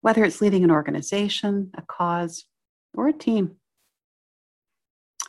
whether 0.00 0.24
it's 0.24 0.40
leading 0.40 0.64
an 0.64 0.70
organization, 0.70 1.72
a 1.74 1.82
cause, 1.82 2.46
or 2.94 3.06
a 3.06 3.12
team. 3.12 3.56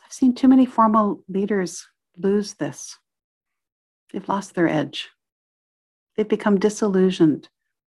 I've 0.02 0.14
seen 0.14 0.34
too 0.34 0.48
many 0.48 0.64
formal 0.64 1.22
leaders 1.28 1.86
lose 2.16 2.54
this. 2.54 2.98
They've 4.14 4.26
lost 4.26 4.54
their 4.54 4.66
edge. 4.66 5.10
They've 6.16 6.26
become 6.26 6.58
disillusioned, 6.58 7.50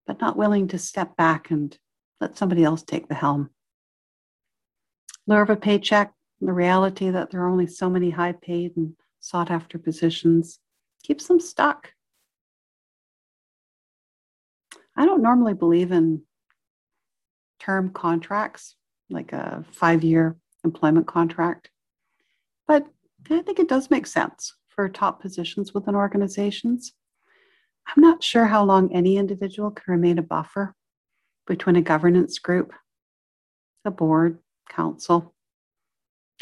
but 0.04 0.20
not 0.20 0.36
willing 0.36 0.66
to 0.66 0.78
step 0.78 1.16
back 1.16 1.52
and 1.52 1.78
let 2.20 2.36
somebody 2.36 2.64
else 2.64 2.82
take 2.82 3.06
the 3.06 3.14
helm. 3.14 3.50
Lure 5.26 5.42
of 5.42 5.50
a 5.50 5.56
paycheck, 5.56 6.12
the 6.40 6.52
reality 6.52 7.10
that 7.10 7.30
there 7.30 7.42
are 7.42 7.48
only 7.48 7.66
so 7.66 7.90
many 7.90 8.10
high 8.10 8.32
paid 8.32 8.76
and 8.76 8.94
sought 9.20 9.50
after 9.50 9.78
positions 9.78 10.60
keeps 11.02 11.26
them 11.26 11.40
stuck. 11.40 11.92
I 14.96 15.04
don't 15.04 15.22
normally 15.22 15.54
believe 15.54 15.92
in 15.92 16.22
term 17.58 17.90
contracts, 17.90 18.76
like 19.10 19.32
a 19.32 19.64
five 19.72 20.04
year 20.04 20.36
employment 20.64 21.06
contract, 21.06 21.70
but 22.68 22.86
I 23.30 23.42
think 23.42 23.58
it 23.58 23.68
does 23.68 23.90
make 23.90 24.06
sense 24.06 24.54
for 24.68 24.88
top 24.88 25.20
positions 25.20 25.74
within 25.74 25.94
organizations. 25.94 26.92
I'm 27.88 28.02
not 28.02 28.22
sure 28.22 28.46
how 28.46 28.64
long 28.64 28.94
any 28.94 29.16
individual 29.16 29.70
can 29.70 29.90
remain 29.92 30.18
a 30.18 30.22
buffer 30.22 30.74
between 31.46 31.76
a 31.76 31.82
governance 31.82 32.38
group, 32.38 32.72
a 33.84 33.90
board, 33.90 34.38
council, 34.68 35.34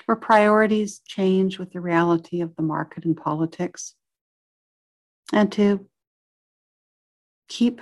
where 0.06 0.16
priorities 0.16 1.00
change 1.00 1.58
with 1.58 1.72
the 1.72 1.80
reality 1.80 2.40
of 2.40 2.54
the 2.56 2.62
market 2.62 3.04
and 3.04 3.16
politics, 3.16 3.94
and 5.32 5.50
to 5.52 5.86
keep 7.48 7.80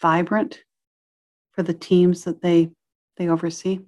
vibrant 0.00 0.60
for 1.52 1.62
the 1.62 1.74
teams 1.74 2.24
that 2.24 2.42
they, 2.42 2.70
they 3.16 3.28
oversee. 3.28 3.80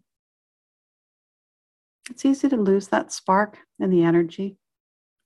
It's 2.11 2.25
easy 2.25 2.49
to 2.49 2.57
lose 2.57 2.89
that 2.89 3.12
spark 3.12 3.59
and 3.79 3.93
the 3.93 4.03
energy 4.03 4.57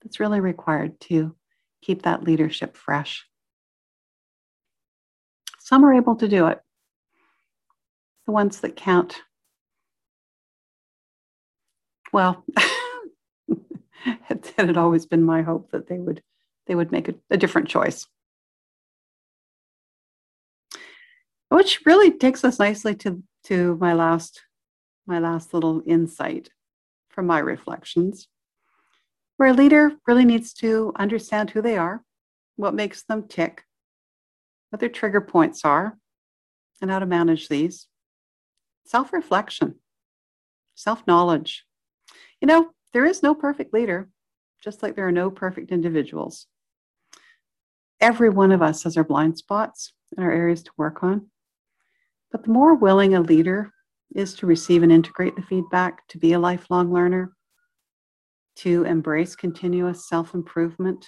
that's 0.03 0.21
really 0.21 0.41
required 0.41 1.01
to 1.01 1.35
keep 1.81 2.03
that 2.03 2.23
leadership 2.23 2.77
fresh. 2.77 3.27
Some 5.61 5.85
are 5.85 5.95
able 5.95 6.17
to 6.17 6.29
do 6.29 6.47
it. 6.49 6.61
The 8.27 8.33
ones 8.33 8.61
that 8.61 8.77
can't, 8.77 9.15
well, 12.15 12.45
it 14.31 14.55
had 14.57 14.77
always 14.77 15.05
been 15.05 15.23
my 15.23 15.43
hope 15.43 15.71
that 15.73 15.89
they 15.89 15.99
would 15.99 16.23
they 16.67 16.75
would 16.75 16.91
make 16.91 17.09
a, 17.09 17.15
a 17.31 17.37
different 17.37 17.69
choice. 17.69 18.07
which 21.55 21.87
really 21.87 22.11
takes 22.11 22.45
us 22.45 22.59
nicely 22.59 22.95
to 22.97 23.23
to 23.45 23.77
my 23.77 23.93
last 23.93 24.43
my 25.07 25.19
last 25.21 25.55
little 25.55 25.83
insight 25.87 26.49
from 27.09 27.27
my 27.27 27.39
reflections 27.39 28.27
where 29.37 29.51
a 29.51 29.55
leader 29.55 29.93
really 30.07 30.25
needs 30.25 30.53
to 30.53 30.93
understand 30.97 31.51
who 31.51 31.63
they 31.63 31.77
are 31.77 32.03
what 32.57 32.75
makes 32.75 33.05
them 33.05 33.29
tick 33.29 33.63
what 34.71 34.81
their 34.81 34.89
trigger 34.89 35.21
points 35.21 35.65
are 35.65 35.97
and 36.83 36.91
how 36.91 36.99
to 36.99 37.07
manage 37.07 37.49
these 37.49 37.87
self-reflection 38.85 39.77
self-knowledge 40.75 41.65
you 42.45 42.47
know 42.47 42.69
there 42.93 43.07
is 43.07 43.23
no 43.23 43.35
perfect 43.35 43.73
leader 43.73 44.11
just 44.63 44.83
like 44.83 44.95
there 44.95 45.09
are 45.09 45.13
no 45.13 45.31
perfect 45.31 45.73
individuals 45.73 46.47
every 48.01 48.29
one 48.29 48.53
of 48.53 48.61
us 48.61 48.83
has 48.83 48.99
our 48.99 49.05
blind 49.05 49.39
spots 49.39 49.95
and 50.15 50.23
our 50.23 50.31
areas 50.31 50.63
to 50.63 50.71
work 50.77 51.03
on 51.03 51.31
but 52.31 52.43
the 52.43 52.51
more 52.51 52.75
willing 52.75 53.15
a 53.15 53.21
leader 53.21 53.71
is 54.15 54.35
to 54.35 54.47
receive 54.47 54.83
and 54.83 54.93
integrate 54.93 55.37
the 55.37 55.43
feedback, 55.43 56.07
to 56.09 56.19
be 56.19 56.33
a 56.33 56.39
lifelong 56.39 56.93
learner, 56.93 57.33
to 58.57 58.85
embrace 58.85 59.35
continuous 59.35 60.09
self 60.09 60.35
improvement, 60.35 61.07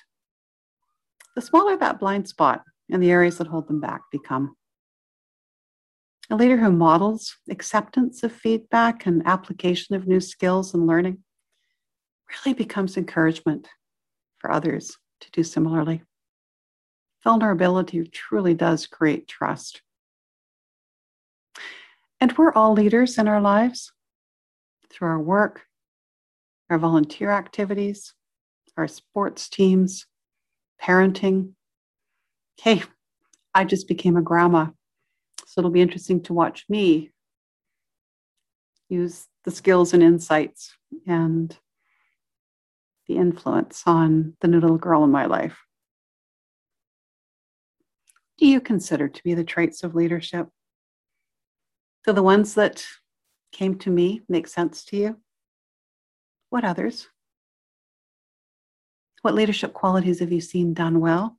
the 1.34 1.40
smaller 1.40 1.76
that 1.76 2.00
blind 2.00 2.28
spot 2.28 2.62
and 2.90 3.02
the 3.02 3.10
areas 3.10 3.38
that 3.38 3.46
hold 3.46 3.68
them 3.68 3.80
back 3.80 4.02
become. 4.10 4.56
A 6.30 6.36
leader 6.36 6.56
who 6.56 6.72
models 6.72 7.36
acceptance 7.50 8.22
of 8.24 8.32
feedback 8.32 9.06
and 9.06 9.26
application 9.26 9.94
of 9.94 10.08
new 10.08 10.20
skills 10.20 10.74
and 10.74 10.86
learning 10.86 11.18
really 12.30 12.54
becomes 12.54 12.96
encouragement 12.96 13.68
for 14.38 14.50
others 14.50 14.96
to 15.20 15.30
do 15.30 15.42
similarly. 15.42 16.02
Vulnerability 17.24 18.06
truly 18.06 18.54
does 18.54 18.86
create 18.86 19.26
trust. 19.26 19.82
And 22.20 22.36
we're 22.36 22.52
all 22.52 22.72
leaders 22.72 23.18
in 23.18 23.28
our 23.28 23.40
lives 23.40 23.92
through 24.90 25.08
our 25.08 25.20
work, 25.20 25.62
our 26.70 26.78
volunteer 26.78 27.30
activities, 27.30 28.14
our 28.76 28.88
sports 28.88 29.48
teams, 29.48 30.06
parenting. 30.80 31.52
Hey, 32.60 32.82
I 33.54 33.64
just 33.64 33.88
became 33.88 34.16
a 34.16 34.22
grandma. 34.22 34.66
So 35.46 35.60
it'll 35.60 35.70
be 35.70 35.82
interesting 35.82 36.22
to 36.24 36.34
watch 36.34 36.64
me 36.68 37.10
use 38.88 39.26
the 39.44 39.50
skills 39.50 39.94
and 39.94 40.02
insights 40.02 40.76
and 41.06 41.56
the 43.08 43.16
influence 43.16 43.82
on 43.86 44.34
the 44.40 44.48
little 44.48 44.76
girl 44.76 45.04
in 45.04 45.10
my 45.10 45.26
life. 45.26 45.58
Do 48.38 48.46
you 48.46 48.60
consider 48.60 49.08
to 49.08 49.22
be 49.22 49.34
the 49.34 49.44
traits 49.44 49.82
of 49.82 49.94
leadership? 49.94 50.48
Do 52.04 52.12
the 52.12 52.22
ones 52.22 52.54
that 52.54 52.84
came 53.52 53.78
to 53.78 53.90
me 53.90 54.20
make 54.28 54.46
sense 54.46 54.84
to 54.86 54.96
you? 54.96 55.16
What 56.50 56.64
others? 56.64 57.08
What 59.22 59.34
leadership 59.34 59.72
qualities 59.72 60.20
have 60.20 60.30
you 60.30 60.40
seen 60.40 60.74
done 60.74 61.00
well? 61.00 61.38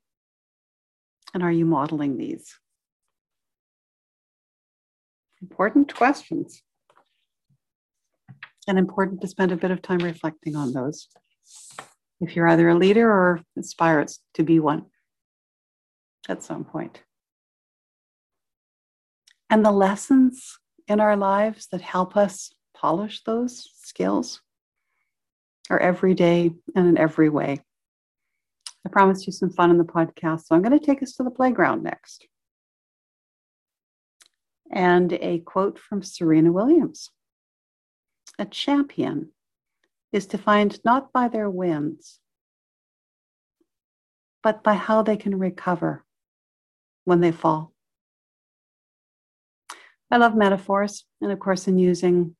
And 1.33 1.43
are 1.43 1.51
you 1.51 1.65
modeling 1.65 2.17
these? 2.17 2.57
Important 5.41 5.93
questions. 5.93 6.63
And 8.67 8.77
important 8.77 9.21
to 9.21 9.27
spend 9.27 9.51
a 9.51 9.55
bit 9.55 9.71
of 9.71 9.81
time 9.81 9.99
reflecting 9.99 10.55
on 10.55 10.73
those. 10.73 11.07
If 12.19 12.35
you're 12.35 12.47
either 12.47 12.69
a 12.69 12.75
leader 12.75 13.09
or 13.09 13.41
aspire 13.57 14.05
to 14.33 14.43
be 14.43 14.59
one 14.59 14.85
at 16.27 16.43
some 16.43 16.65
point 16.65 17.01
and 19.49 19.65
the 19.65 19.71
lessons 19.71 20.59
in 20.87 20.99
our 20.99 21.15
lives 21.15 21.67
that 21.71 21.81
help 21.81 22.17
us 22.17 22.51
polish 22.75 23.23
those 23.23 23.69
skills 23.81 24.41
are 25.69 25.79
every 25.79 26.13
day 26.13 26.51
and 26.75 26.87
in 26.87 26.97
every 26.97 27.29
way. 27.29 27.59
I 28.85 28.89
promised 28.89 29.25
you 29.25 29.33
some 29.33 29.49
fun 29.49 29.71
in 29.71 29.77
the 29.77 29.83
podcast, 29.83 30.45
so 30.45 30.55
I'm 30.55 30.61
going 30.61 30.77
to 30.77 30.85
take 30.85 31.03
us 31.03 31.13
to 31.13 31.23
the 31.23 31.31
playground 31.31 31.83
next. 31.83 32.25
And 34.71 35.13
a 35.13 35.39
quote 35.39 35.79
from 35.79 36.03
Serena 36.03 36.51
Williams 36.51 37.09
A 38.39 38.45
champion 38.45 39.31
is 40.11 40.25
defined 40.25 40.79
not 40.85 41.11
by 41.11 41.27
their 41.27 41.49
wins, 41.49 42.19
but 44.41 44.63
by 44.63 44.73
how 44.73 45.01
they 45.01 45.17
can 45.17 45.37
recover 45.37 46.05
when 47.05 47.21
they 47.21 47.31
fall. 47.31 47.73
I 50.09 50.17
love 50.17 50.35
metaphors, 50.35 51.05
and 51.21 51.31
of 51.31 51.39
course, 51.39 51.67
in 51.67 51.77
using 51.77 52.35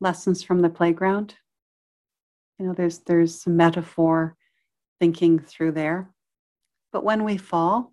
lessons 0.00 0.42
from 0.42 0.60
the 0.60 0.70
playground. 0.70 1.34
You 2.58 2.66
know, 2.66 2.72
there's 2.72 3.00
there's 3.00 3.42
some 3.42 3.56
metaphor 3.56 4.36
thinking 4.98 5.38
through 5.38 5.72
there. 5.72 6.10
But 6.92 7.04
when 7.04 7.24
we 7.24 7.36
fall, 7.36 7.92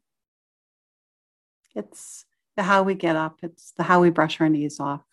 it's 1.76 2.26
the 2.56 2.64
how 2.64 2.84
we 2.84 2.96
get 2.96 3.16
up, 3.16 3.40
it's 3.44 3.74
the 3.78 3.84
how 3.84 4.02
we 4.02 4.10
brush 4.10 4.40
our 4.40 4.50
knees 4.50 4.80
off, 4.80 5.04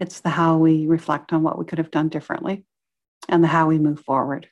it's 0.00 0.20
the 0.20 0.30
how 0.30 0.56
we 0.56 0.86
reflect 0.86 1.32
on 1.32 1.42
what 1.42 1.58
we 1.58 1.64
could 1.64 1.78
have 1.78 1.92
done 1.92 2.08
differently, 2.08 2.64
and 3.30 3.42
the 3.44 3.48
how 3.48 3.68
we 3.68 3.78
move 3.78 4.00
forward. 4.00 4.48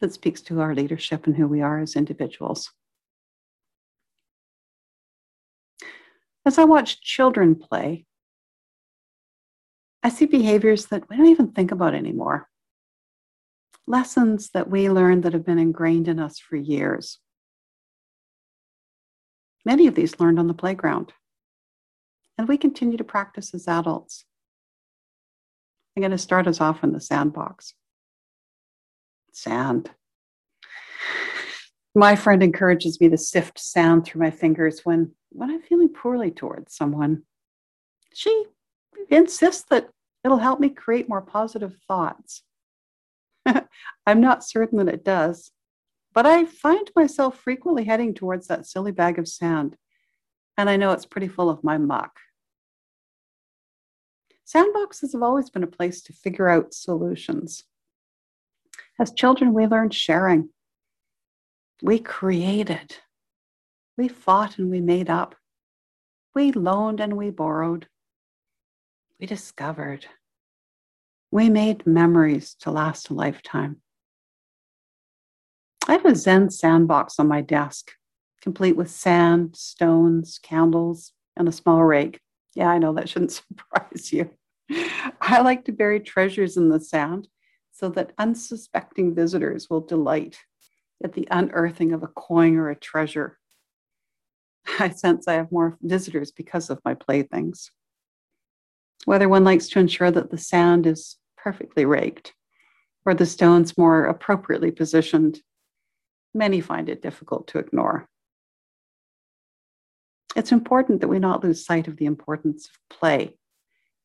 That 0.00 0.12
speaks 0.12 0.40
to 0.42 0.60
our 0.60 0.74
leadership 0.74 1.26
and 1.26 1.36
who 1.36 1.48
we 1.48 1.60
are 1.60 1.80
as 1.80 1.96
individuals. 1.96 2.70
As 6.46 6.58
I 6.58 6.64
watch 6.64 7.00
children 7.00 7.56
play, 7.56 8.06
I 10.02 10.10
see 10.10 10.26
behaviors 10.26 10.86
that 10.86 11.08
we 11.10 11.16
don't 11.16 11.26
even 11.26 11.50
think 11.50 11.72
about 11.72 11.94
anymore. 11.94 12.48
Lessons 13.88 14.50
that 14.50 14.70
we 14.70 14.88
learned 14.88 15.24
that 15.24 15.32
have 15.32 15.44
been 15.44 15.58
ingrained 15.58 16.06
in 16.06 16.20
us 16.20 16.38
for 16.38 16.54
years. 16.54 17.18
Many 19.64 19.88
of 19.88 19.96
these 19.96 20.20
learned 20.20 20.38
on 20.38 20.46
the 20.46 20.54
playground. 20.54 21.12
And 22.38 22.46
we 22.46 22.58
continue 22.58 22.98
to 22.98 23.04
practice 23.04 23.54
as 23.54 23.66
adults. 23.66 24.24
I'm 25.96 26.02
going 26.02 26.10
to 26.10 26.18
start 26.18 26.46
us 26.46 26.60
off 26.60 26.84
in 26.84 26.92
the 26.92 27.00
sandbox. 27.00 27.72
Sand. 29.32 29.90
My 31.94 32.14
friend 32.14 32.42
encourages 32.42 33.00
me 33.00 33.08
to 33.08 33.16
sift 33.16 33.58
sand 33.58 34.04
through 34.04 34.20
my 34.20 34.30
fingers 34.30 34.80
when, 34.84 35.12
when 35.30 35.50
I'm 35.50 35.62
feeling 35.62 35.88
poorly 35.88 36.30
towards 36.30 36.76
someone. 36.76 37.22
She 38.12 38.44
insists 39.10 39.64
that 39.70 39.88
it'll 40.22 40.36
help 40.36 40.60
me 40.60 40.68
create 40.68 41.08
more 41.08 41.22
positive 41.22 41.78
thoughts. 41.88 42.42
I'm 44.06 44.20
not 44.20 44.44
certain 44.44 44.76
that 44.78 44.92
it 44.92 45.04
does, 45.04 45.52
but 46.12 46.26
I 46.26 46.44
find 46.44 46.90
myself 46.94 47.38
frequently 47.38 47.84
heading 47.84 48.12
towards 48.12 48.48
that 48.48 48.66
silly 48.66 48.92
bag 48.92 49.18
of 49.18 49.28
sand, 49.28 49.76
and 50.58 50.68
I 50.68 50.76
know 50.76 50.92
it's 50.92 51.06
pretty 51.06 51.28
full 51.28 51.48
of 51.48 51.64
my 51.64 51.78
muck. 51.78 52.18
Sandboxes 54.46 55.12
have 55.12 55.22
always 55.22 55.50
been 55.50 55.64
a 55.64 55.68
place 55.68 56.00
to 56.02 56.12
figure 56.12 56.48
out 56.48 56.72
solutions. 56.72 57.64
As 58.98 59.12
children, 59.12 59.52
we 59.52 59.66
learned 59.66 59.92
sharing. 59.92 60.50
We 61.82 61.98
created. 61.98 62.96
We 63.96 64.08
fought 64.08 64.58
and 64.58 64.70
we 64.70 64.80
made 64.80 65.10
up. 65.10 65.34
We 66.34 66.52
loaned 66.52 67.00
and 67.00 67.16
we 67.16 67.30
borrowed. 67.30 67.88
We 69.18 69.26
discovered. 69.26 70.06
We 71.30 71.48
made 71.48 71.86
memories 71.86 72.54
to 72.60 72.70
last 72.70 73.10
a 73.10 73.14
lifetime. 73.14 73.82
I 75.88 75.92
have 75.92 76.04
a 76.04 76.14
Zen 76.14 76.50
sandbox 76.50 77.18
on 77.18 77.28
my 77.28 77.40
desk, 77.40 77.92
complete 78.40 78.76
with 78.76 78.90
sand, 78.90 79.56
stones, 79.56 80.38
candles, 80.38 81.12
and 81.36 81.48
a 81.48 81.52
small 81.52 81.82
rake. 81.84 82.20
Yeah, 82.54 82.68
I 82.68 82.78
know 82.78 82.92
that 82.94 83.08
shouldn't 83.08 83.32
surprise 83.32 84.12
you. 84.12 84.30
I 85.20 85.40
like 85.40 85.64
to 85.66 85.72
bury 85.72 86.00
treasures 86.00 86.56
in 86.56 86.68
the 86.68 86.80
sand 86.80 87.28
so 87.72 87.88
that 87.90 88.12
unsuspecting 88.18 89.14
visitors 89.14 89.68
will 89.68 89.80
delight 89.80 90.38
at 91.04 91.12
the 91.12 91.28
unearthing 91.30 91.92
of 91.92 92.02
a 92.02 92.08
coin 92.08 92.56
or 92.56 92.70
a 92.70 92.76
treasure. 92.76 93.38
I 94.78 94.90
sense 94.90 95.28
I 95.28 95.34
have 95.34 95.52
more 95.52 95.76
visitors 95.82 96.32
because 96.32 96.70
of 96.70 96.80
my 96.84 96.94
playthings. 96.94 97.70
Whether 99.04 99.28
one 99.28 99.44
likes 99.44 99.68
to 99.68 99.78
ensure 99.78 100.10
that 100.10 100.30
the 100.30 100.38
sand 100.38 100.86
is 100.86 101.16
perfectly 101.36 101.84
raked 101.84 102.34
or 103.04 103.14
the 103.14 103.26
stones 103.26 103.78
more 103.78 104.06
appropriately 104.06 104.72
positioned, 104.72 105.40
many 106.34 106.60
find 106.60 106.88
it 106.88 107.02
difficult 107.02 107.46
to 107.48 107.58
ignore. 107.58 108.08
It's 110.34 110.52
important 110.52 111.00
that 111.00 111.08
we 111.08 111.18
not 111.18 111.44
lose 111.44 111.64
sight 111.64 111.88
of 111.88 111.96
the 111.96 112.06
importance 112.06 112.66
of 112.66 112.98
play 112.98 113.36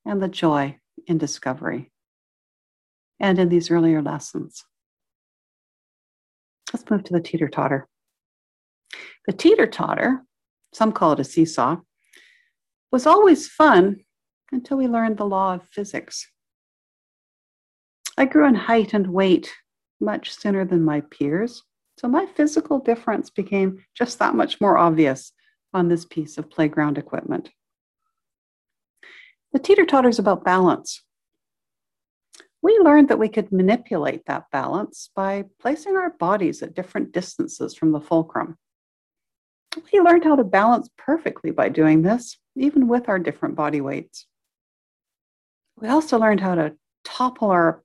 and 0.06 0.22
the 0.22 0.28
joy 0.28 0.78
in 1.08 1.18
discovery 1.18 1.92
and 3.20 3.38
in 3.40 3.50
these 3.50 3.70
earlier 3.70 4.02
lessons. 4.02 4.64
Let's 6.74 6.90
move 6.90 7.04
to 7.06 7.14
the 7.14 7.20
teeter 7.20 7.50
totter. 7.50 7.88
The 9.28 9.34
teeter 9.34 9.68
totter, 9.68 10.26
some 10.74 10.92
call 10.92 11.14
it 11.14 11.20
a 11.20 11.24
seesaw, 11.24 11.78
was 12.92 13.06
always 13.06 13.48
fun 13.48 13.98
until 14.52 14.78
we 14.78 14.88
learned 14.88 15.18
the 15.18 15.26
law 15.26 15.54
of 15.54 15.68
physics. 15.72 16.30
I 18.18 18.26
grew 18.26 18.48
in 18.48 18.56
height 18.56 18.94
and 18.94 19.08
weight 19.08 19.52
much 20.00 20.34
sooner 20.34 20.66
than 20.66 20.84
my 20.84 21.02
peers, 21.02 21.64
so 21.98 22.08
my 22.08 22.26
physical 22.26 22.80
difference 22.80 23.30
became 23.30 23.84
just 23.96 24.20
that 24.20 24.36
much 24.36 24.60
more 24.60 24.78
obvious 24.78 25.32
on 25.74 25.88
this 25.88 26.06
piece 26.06 26.38
of 26.38 26.50
playground 26.50 26.98
equipment. 26.98 27.50
The 29.54 29.60
teeter 29.60 29.86
totter 29.86 30.10
is 30.10 30.20
about 30.20 30.46
balance. 30.46 31.02
We 32.62 32.78
learned 32.80 33.10
that 33.10 33.20
we 33.20 33.28
could 33.28 33.52
manipulate 33.52 34.26
that 34.26 34.46
balance 34.52 35.10
by 35.16 35.46
placing 35.60 35.98
our 35.98 36.12
bodies 36.12 36.62
at 36.62 36.76
different 36.76 37.12
distances 37.12 37.76
from 37.76 37.92
the 37.92 38.00
fulcrum. 38.00 38.58
We 39.92 40.00
learned 40.00 40.24
how 40.24 40.36
to 40.36 40.44
balance 40.44 40.90
perfectly 40.98 41.52
by 41.52 41.70
doing 41.70 42.02
this, 42.02 42.38
even 42.56 42.88
with 42.88 43.10
our 43.10 43.20
different 43.20 43.56
body 43.56 43.82
weights. 43.82 44.28
We 45.78 45.88
also 45.88 46.20
learned 46.20 46.42
how 46.42 46.56
to 46.56 46.76
topple 47.04 47.50
our 47.50 47.84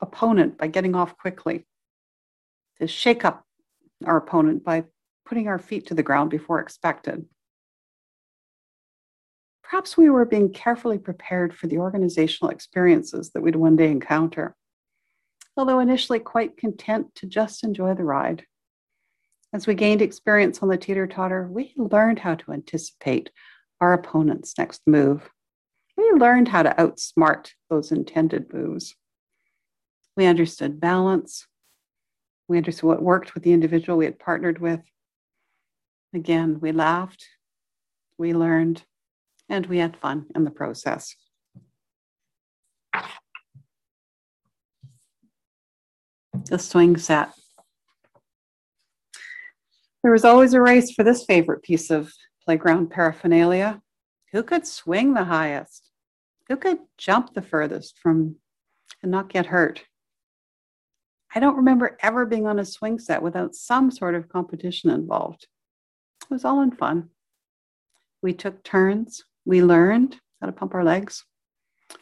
opponent 0.00 0.58
by 0.58 0.68
getting 0.68 0.94
off 0.94 1.16
quickly, 1.16 1.66
to 2.78 2.86
shake 2.86 3.24
up 3.24 3.44
our 4.06 4.16
opponent 4.16 4.64
by 4.64 4.84
putting 5.26 5.48
our 5.48 5.58
feet 5.58 5.86
to 5.86 5.94
the 5.94 6.02
ground 6.02 6.30
before 6.30 6.60
expected. 6.60 7.26
Perhaps 9.74 9.96
we 9.96 10.08
were 10.08 10.24
being 10.24 10.52
carefully 10.52 10.98
prepared 10.98 11.52
for 11.52 11.66
the 11.66 11.78
organizational 11.78 12.52
experiences 12.52 13.30
that 13.30 13.40
we'd 13.40 13.56
one 13.56 13.74
day 13.74 13.90
encounter, 13.90 14.54
although 15.56 15.80
initially 15.80 16.20
quite 16.20 16.56
content 16.56 17.12
to 17.16 17.26
just 17.26 17.64
enjoy 17.64 17.92
the 17.92 18.04
ride. 18.04 18.44
As 19.52 19.66
we 19.66 19.74
gained 19.74 20.00
experience 20.00 20.62
on 20.62 20.68
the 20.68 20.76
teeter 20.76 21.08
totter, 21.08 21.48
we 21.50 21.74
learned 21.76 22.20
how 22.20 22.36
to 22.36 22.52
anticipate 22.52 23.30
our 23.80 23.92
opponent's 23.92 24.56
next 24.56 24.82
move. 24.86 25.28
We 25.96 26.08
learned 26.12 26.46
how 26.46 26.62
to 26.62 26.74
outsmart 26.78 27.50
those 27.68 27.90
intended 27.90 28.54
moves. 28.54 28.94
We 30.16 30.26
understood 30.26 30.78
balance. 30.78 31.48
We 32.46 32.58
understood 32.58 32.86
what 32.86 33.02
worked 33.02 33.34
with 33.34 33.42
the 33.42 33.52
individual 33.52 33.98
we 33.98 34.04
had 34.04 34.20
partnered 34.20 34.60
with. 34.60 34.82
Again, 36.14 36.60
we 36.60 36.70
laughed, 36.70 37.26
we 38.18 38.34
learned, 38.34 38.84
and 39.48 39.66
we 39.66 39.78
had 39.78 39.96
fun 39.96 40.26
in 40.34 40.44
the 40.44 40.50
process. 40.50 41.14
The 46.46 46.58
swing 46.58 46.96
set. 46.96 47.32
There 50.02 50.12
was 50.12 50.24
always 50.24 50.52
a 50.52 50.60
race 50.60 50.92
for 50.92 51.02
this 51.02 51.24
favorite 51.24 51.62
piece 51.62 51.90
of 51.90 52.12
playground 52.44 52.90
paraphernalia. 52.90 53.80
Who 54.32 54.42
could 54.42 54.66
swing 54.66 55.14
the 55.14 55.24
highest? 55.24 55.90
Who 56.48 56.56
could 56.56 56.78
jump 56.98 57.32
the 57.32 57.42
furthest 57.42 57.98
from 57.98 58.36
and 59.02 59.10
not 59.10 59.30
get 59.30 59.46
hurt? 59.46 59.84
I 61.34 61.40
don't 61.40 61.56
remember 61.56 61.96
ever 62.02 62.26
being 62.26 62.46
on 62.46 62.58
a 62.58 62.64
swing 62.64 62.98
set 62.98 63.22
without 63.22 63.54
some 63.54 63.90
sort 63.90 64.14
of 64.14 64.28
competition 64.28 64.90
involved. 64.90 65.46
It 66.22 66.30
was 66.30 66.44
all 66.44 66.60
in 66.60 66.70
fun. 66.70 67.08
We 68.22 68.34
took 68.34 68.62
turns, 68.62 69.24
we 69.44 69.62
learned 69.62 70.18
how 70.40 70.46
to 70.46 70.52
pump 70.52 70.74
our 70.74 70.84
legs. 70.84 71.24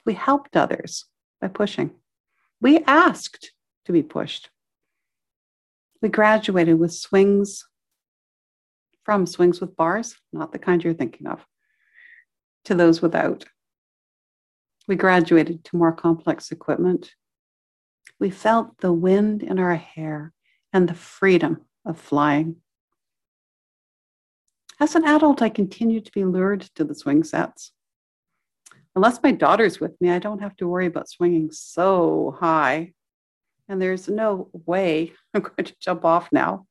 We 0.05 0.15
helped 0.15 0.57
others 0.57 1.05
by 1.41 1.49
pushing. 1.49 1.91
We 2.61 2.79
asked 2.85 3.53
to 3.87 3.93
be 3.93 4.03
pushed. 4.03 4.51
We 6.01 6.09
graduated 6.09 6.79
with 6.79 6.93
swings 6.93 7.65
from 9.05 9.27
swings 9.27 9.61
with 9.61 9.77
bars, 9.77 10.17
not 10.33 10.53
the 10.53 10.59
kind 10.59 10.83
you're 10.83 10.95
thinking 10.95 11.27
of, 11.27 11.45
to 12.65 12.75
those 12.75 13.03
without. 13.03 13.45
We 14.87 14.97
graduated 14.97 15.65
to 15.65 15.77
more 15.77 15.93
complex 15.93 16.53
equipment. 16.53 17.13
We 18.21 18.31
felt 18.31 18.79
the 18.79 18.93
wind 18.93 19.43
in 19.43 19.59
our 19.59 19.75
hair 19.75 20.33
and 20.73 20.89
the 20.89 20.95
freedom 20.95 21.63
of 21.85 21.99
flying. 21.99 22.57
As 24.83 24.97
an 24.97 25.05
adult, 25.05 25.43
I 25.43 25.49
continue 25.49 26.01
to 26.01 26.11
be 26.11 26.25
lured 26.25 26.63
to 26.75 26.83
the 26.83 26.97
swing 26.97 27.23
sets. 27.23 27.71
Unless 28.97 29.23
my 29.23 29.31
daughter's 29.31 29.79
with 29.79 29.93
me, 30.01 30.11
I 30.11 30.19
don't 30.19 30.41
have 30.41 30.57
to 30.57 30.67
worry 30.67 30.87
about 30.87 31.09
swinging 31.09 31.53
so 31.53 32.37
high. 32.41 32.93
And 33.69 33.81
there's 33.81 34.09
no 34.09 34.51
way 34.67 35.13
I'm 35.35 35.43
going 35.43 35.67
to 35.67 35.77
jump 35.79 36.05
off 36.05 36.31
now. 36.33 36.67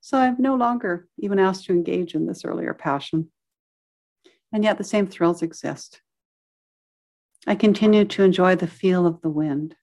So 0.00 0.16
I'm 0.16 0.36
no 0.38 0.54
longer 0.54 1.08
even 1.18 1.40
asked 1.40 1.64
to 1.64 1.72
engage 1.72 2.14
in 2.14 2.26
this 2.26 2.44
earlier 2.44 2.72
passion. 2.72 3.32
And 4.52 4.62
yet 4.62 4.78
the 4.78 4.84
same 4.84 5.08
thrills 5.08 5.42
exist. 5.42 6.02
I 7.48 7.56
continue 7.56 8.04
to 8.04 8.22
enjoy 8.22 8.54
the 8.54 8.68
feel 8.68 9.08
of 9.08 9.22
the 9.22 9.28
wind 9.28 9.74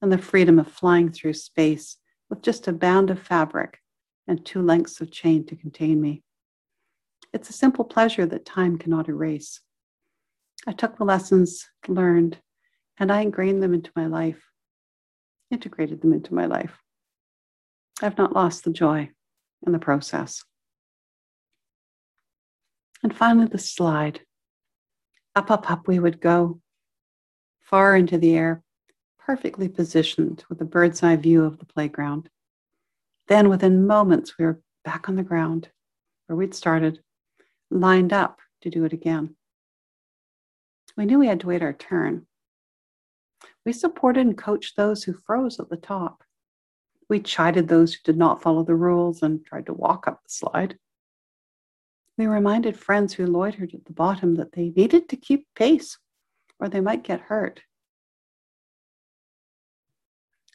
and 0.00 0.10
the 0.10 0.16
freedom 0.16 0.58
of 0.58 0.72
flying 0.72 1.12
through 1.12 1.34
space 1.34 1.98
with 2.30 2.40
just 2.40 2.66
a 2.66 2.72
band 2.72 3.10
of 3.10 3.20
fabric 3.20 3.76
and 4.26 4.42
two 4.42 4.62
lengths 4.62 5.02
of 5.02 5.10
chain 5.10 5.44
to 5.48 5.54
contain 5.54 6.00
me. 6.00 6.22
It's 7.32 7.50
a 7.50 7.54
simple 7.54 7.84
pleasure 7.84 8.26
that 8.26 8.46
time 8.46 8.78
cannot 8.78 9.08
erase. 9.08 9.60
I 10.66 10.72
took 10.72 10.96
the 10.96 11.04
lessons 11.04 11.66
learned 11.86 12.38
and 12.98 13.12
I 13.12 13.20
ingrained 13.20 13.62
them 13.62 13.74
into 13.74 13.90
my 13.94 14.06
life, 14.06 14.42
integrated 15.50 16.00
them 16.00 16.12
into 16.12 16.34
my 16.34 16.46
life. 16.46 16.78
I've 18.02 18.18
not 18.18 18.34
lost 18.34 18.64
the 18.64 18.70
joy 18.70 19.10
in 19.66 19.72
the 19.72 19.78
process. 19.78 20.44
And 23.02 23.16
finally, 23.16 23.46
the 23.46 23.58
slide. 23.58 24.20
Up, 25.36 25.50
up, 25.50 25.70
up 25.70 25.86
we 25.86 25.98
would 25.98 26.20
go, 26.20 26.60
far 27.60 27.94
into 27.94 28.18
the 28.18 28.36
air, 28.36 28.62
perfectly 29.18 29.68
positioned 29.68 30.44
with 30.48 30.60
a 30.60 30.64
bird's 30.64 31.02
eye 31.02 31.16
view 31.16 31.44
of 31.44 31.58
the 31.58 31.66
playground. 31.66 32.28
Then, 33.28 33.48
within 33.48 33.86
moments, 33.86 34.36
we 34.38 34.46
were 34.46 34.60
back 34.84 35.08
on 35.08 35.16
the 35.16 35.22
ground 35.22 35.68
where 36.26 36.36
we'd 36.36 36.54
started 36.54 37.00
lined 37.70 38.12
up 38.12 38.38
to 38.62 38.70
do 38.70 38.84
it 38.84 38.92
again. 38.92 39.36
We 40.96 41.04
knew 41.04 41.18
we 41.18 41.28
had 41.28 41.40
to 41.40 41.46
wait 41.46 41.62
our 41.62 41.72
turn. 41.72 42.26
We 43.64 43.72
supported 43.72 44.26
and 44.26 44.36
coached 44.36 44.76
those 44.76 45.04
who 45.04 45.12
froze 45.12 45.60
at 45.60 45.68
the 45.68 45.76
top. 45.76 46.24
We 47.08 47.20
chided 47.20 47.68
those 47.68 47.94
who 47.94 48.00
did 48.04 48.16
not 48.16 48.42
follow 48.42 48.64
the 48.64 48.74
rules 48.74 49.22
and 49.22 49.44
tried 49.44 49.66
to 49.66 49.74
walk 49.74 50.08
up 50.08 50.22
the 50.24 50.30
slide. 50.30 50.78
We 52.16 52.26
reminded 52.26 52.76
friends 52.76 53.14
who 53.14 53.26
loitered 53.26 53.74
at 53.74 53.84
the 53.84 53.92
bottom 53.92 54.34
that 54.36 54.52
they 54.52 54.70
needed 54.70 55.08
to 55.08 55.16
keep 55.16 55.46
pace 55.54 55.98
or 56.58 56.68
they 56.68 56.80
might 56.80 57.04
get 57.04 57.20
hurt. 57.20 57.60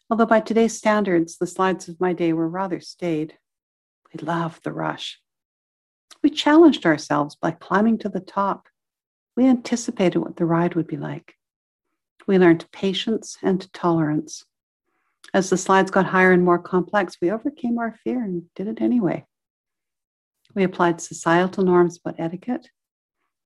Although 0.09 0.25
by 0.25 0.41
today's 0.41 0.77
standards, 0.77 1.37
the 1.37 1.47
slides 1.47 1.87
of 1.87 1.99
my 1.99 2.13
day 2.13 2.33
were 2.33 2.49
rather 2.49 2.81
staid, 2.81 3.37
we 4.13 4.19
loved 4.19 4.63
the 4.63 4.73
rush. 4.73 5.21
We 6.23 6.29
challenged 6.29 6.85
ourselves 6.85 7.35
by 7.35 7.51
climbing 7.51 7.97
to 7.99 8.09
the 8.09 8.21
top. 8.21 8.67
We 9.35 9.45
anticipated 9.45 10.19
what 10.19 10.37
the 10.37 10.45
ride 10.45 10.75
would 10.75 10.87
be 10.87 10.97
like. 10.97 11.35
We 12.27 12.37
learned 12.37 12.71
patience 12.71 13.37
and 13.43 13.71
tolerance. 13.73 14.45
As 15.33 15.49
the 15.49 15.57
slides 15.57 15.91
got 15.91 16.05
higher 16.05 16.31
and 16.31 16.43
more 16.43 16.59
complex, 16.59 17.17
we 17.21 17.31
overcame 17.31 17.77
our 17.77 17.95
fear 18.03 18.23
and 18.23 18.43
did 18.55 18.67
it 18.67 18.81
anyway. 18.81 19.25
We 20.55 20.63
applied 20.63 21.01
societal 21.01 21.63
norms 21.63 21.97
about 21.97 22.19
etiquette. 22.19 22.69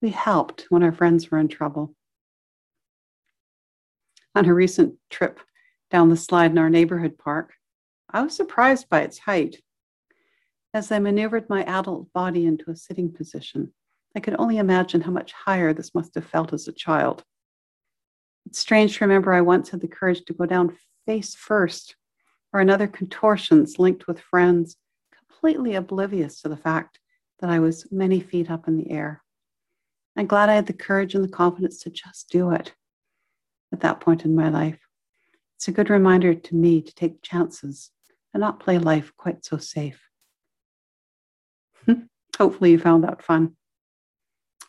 We 0.02 0.10
helped 0.10 0.66
when 0.70 0.84
our 0.84 0.92
friends 0.92 1.32
were 1.32 1.40
in 1.40 1.48
trouble. 1.48 1.96
On 4.36 4.46
a 4.46 4.54
recent 4.54 4.96
trip 5.10 5.40
down 5.90 6.10
the 6.10 6.18
slide 6.18 6.52
in 6.52 6.58
our 6.58 6.70
neighborhood 6.70 7.18
park, 7.18 7.54
I 8.10 8.22
was 8.22 8.36
surprised 8.36 8.90
by 8.90 9.02
its 9.02 9.18
height. 9.20 9.62
As 10.74 10.92
I 10.92 11.00
maneuvered 11.00 11.50
my 11.50 11.64
adult 11.64 12.12
body 12.14 12.46
into 12.46 12.70
a 12.70 12.76
sitting 12.76 13.12
position, 13.12 13.74
I 14.16 14.20
could 14.20 14.36
only 14.38 14.58
imagine 14.58 15.02
how 15.02 15.12
much 15.12 15.32
higher 15.32 15.74
this 15.74 15.96
must 15.96 16.16
have 16.16 16.26
felt 16.26 16.54
as 16.54 16.68
a 16.68 16.74
child. 16.74 17.24
It's 18.46 18.60
strange 18.60 18.98
to 18.98 19.06
remember 19.06 19.34
I 19.34 19.42
once 19.42 19.70
had 19.70 19.82
the 19.82 19.88
courage 19.88 20.24
to 20.26 20.34
go 20.34 20.46
down 20.46 20.78
face 21.06 21.36
first, 21.36 21.96
or 22.54 22.62
in 22.62 22.70
other 22.70 22.88
contortions 22.88 23.80
linked 23.80 24.08
with 24.08 24.20
friends, 24.20 24.78
completely 25.12 25.76
oblivious 25.76 26.42
to 26.42 26.50
the 26.50 26.58
fact 26.58 27.00
that 27.40 27.50
I 27.50 27.60
was 27.60 27.92
many 27.92 28.20
feet 28.20 28.50
up 28.50 28.68
in 28.68 28.78
the 28.78 28.92
air. 28.92 29.24
I'm 30.16 30.28
glad 30.28 30.50
I 30.50 30.56
had 30.56 30.66
the 30.66 30.74
courage 30.74 31.14
and 31.14 31.24
the 31.24 31.30
confidence 31.30 31.80
to 31.84 31.90
just 31.90 32.30
do 32.30 32.52
it 32.52 32.74
at 33.72 33.82
that 33.82 34.00
point 34.00 34.26
in 34.26 34.36
my 34.36 34.50
life. 34.50 34.80
It's 35.56 35.68
a 35.68 35.72
good 35.72 35.90
reminder 35.90 36.34
to 36.34 36.56
me 36.56 36.82
to 36.82 36.96
take 36.96 37.22
chances 37.22 37.92
and 38.34 38.42
not 38.42 38.60
play 38.60 38.80
life 38.80 39.14
quite 39.18 39.46
so 39.46 39.58
safe. 39.58 40.00
Hopefully, 42.38 42.72
you 42.72 42.80
found 42.80 43.04
that 43.04 43.24
fun. 43.24 43.56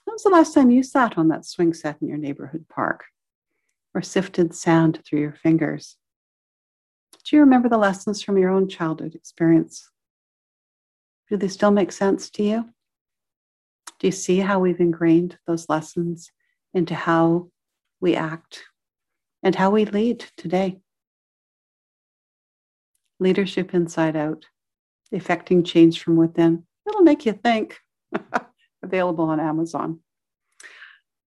When 0.05 0.15
was 0.15 0.23
the 0.23 0.31
last 0.31 0.55
time 0.55 0.71
you 0.71 0.83
sat 0.83 1.19
on 1.19 1.29
that 1.29 1.45
swing 1.45 1.75
set 1.75 2.01
in 2.01 2.09
your 2.09 2.17
neighborhood 2.17 2.65
park 2.69 3.05
or 3.95 4.01
sifted 4.01 4.55
sand 4.55 5.03
through 5.05 5.21
your 5.21 5.35
fingers? 5.35 5.97
Do 7.25 7.37
you 7.37 7.41
remember 7.41 7.69
the 7.69 7.77
lessons 7.77 8.23
from 8.23 8.39
your 8.39 8.51
own 8.51 8.69
childhood 8.69 9.15
experience? 9.15 9.91
Do 11.29 11.37
they 11.37 11.49
still 11.49 11.71
make 11.71 11.93
sense 11.93 12.31
to 12.31 12.43
you? 12.43 12.71
Do 13.99 14.07
you 14.07 14.13
see 14.13 14.39
how 14.39 14.61
we've 14.61 14.81
ingrained 14.81 15.37
those 15.47 15.69
lessons 15.69 16.31
into 16.73 16.95
how 16.95 17.51
we 18.01 18.15
act 18.15 18.65
and 19.43 19.55
how 19.55 19.71
we 19.71 19.85
lead 19.85 20.25
today? 20.39 20.79
Leadership 23.21 23.75
Inside 23.75 24.17
Out, 24.17 24.47
Effecting 25.11 25.65
Change 25.65 26.01
from 26.01 26.17
Within. 26.17 26.65
It'll 26.89 27.03
make 27.03 27.27
you 27.27 27.33
think. 27.33 27.79
Available 28.83 29.25
on 29.25 29.41
Amazon. 29.41 30.01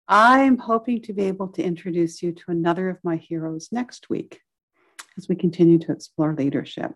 I'm 0.08 0.58
hoping 0.58 1.00
to 1.02 1.12
be 1.12 1.24
able 1.24 1.48
to 1.48 1.62
introduce 1.62 2.22
you 2.22 2.32
to 2.32 2.44
another 2.48 2.88
of 2.88 2.98
my 3.02 3.16
heroes 3.16 3.68
next 3.72 4.10
week 4.10 4.40
as 5.16 5.28
we 5.28 5.34
continue 5.34 5.78
to 5.78 5.92
explore 5.92 6.34
leadership. 6.34 6.94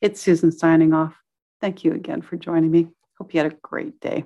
It's 0.00 0.20
Susan 0.20 0.50
signing 0.50 0.92
off. 0.92 1.14
Thank 1.60 1.84
you 1.84 1.92
again 1.92 2.22
for 2.22 2.36
joining 2.36 2.70
me. 2.70 2.88
Hope 3.18 3.34
you 3.34 3.40
had 3.40 3.52
a 3.52 3.56
great 3.62 4.00
day. 4.00 4.24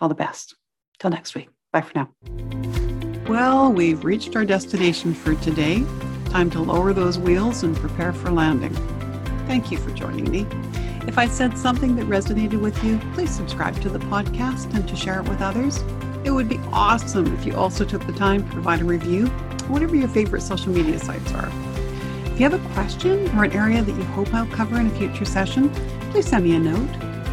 All 0.00 0.08
the 0.08 0.14
best. 0.14 0.54
Till 0.98 1.10
next 1.10 1.34
week. 1.34 1.48
Bye 1.72 1.82
for 1.82 1.92
now. 1.94 2.10
Well, 3.28 3.72
we've 3.72 4.04
reached 4.04 4.34
our 4.36 4.44
destination 4.44 5.12
for 5.12 5.34
today. 5.36 5.84
Time 6.30 6.50
to 6.50 6.60
lower 6.60 6.92
those 6.92 7.18
wheels 7.18 7.62
and 7.62 7.76
prepare 7.76 8.12
for 8.12 8.30
landing. 8.30 8.74
Thank 9.46 9.70
you 9.70 9.78
for 9.78 9.90
joining 9.90 10.30
me. 10.30 10.46
If 11.06 11.18
I 11.18 11.28
said 11.28 11.56
something 11.56 11.94
that 11.96 12.06
resonated 12.06 12.60
with 12.60 12.82
you, 12.82 12.98
please 13.14 13.30
subscribe 13.30 13.80
to 13.82 13.88
the 13.88 14.00
podcast 14.00 14.74
and 14.74 14.88
to 14.88 14.96
share 14.96 15.20
it 15.20 15.28
with 15.28 15.40
others. 15.40 15.82
It 16.26 16.32
would 16.32 16.48
be 16.48 16.58
awesome 16.72 17.32
if 17.34 17.46
you 17.46 17.54
also 17.54 17.84
took 17.84 18.04
the 18.04 18.12
time 18.12 18.44
to 18.44 18.52
provide 18.52 18.80
a 18.80 18.84
review, 18.84 19.28
whatever 19.68 19.94
your 19.94 20.08
favorite 20.08 20.42
social 20.42 20.72
media 20.72 20.98
sites 20.98 21.32
are. 21.32 21.48
If 22.26 22.40
you 22.40 22.50
have 22.50 22.54
a 22.54 22.58
question 22.74 23.28
or 23.38 23.44
an 23.44 23.52
area 23.52 23.80
that 23.80 23.96
you 23.96 24.02
hope 24.02 24.34
I'll 24.34 24.48
cover 24.48 24.80
in 24.80 24.88
a 24.88 24.90
future 24.90 25.24
session, 25.24 25.70
please 26.10 26.26
send 26.26 26.42
me 26.44 26.56
a 26.56 26.58
note, 26.58 26.90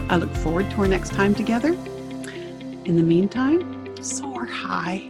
I 0.09 0.17
look 0.17 0.35
forward 0.35 0.69
to 0.71 0.81
our 0.81 0.89
next 0.89 1.13
time 1.13 1.33
together. 1.33 1.69
In 2.83 2.97
the 2.97 3.03
meantime, 3.03 3.95
soar 4.03 4.43
high. 4.45 5.09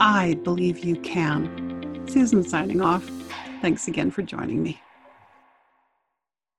I 0.00 0.38
believe 0.42 0.78
you 0.78 0.96
can. 0.96 1.50
Susan 2.08 2.42
signing 2.42 2.80
off. 2.80 3.06
Thanks 3.62 3.86
again 3.86 4.10
for 4.10 4.22
joining 4.22 4.60
me. 4.60 4.80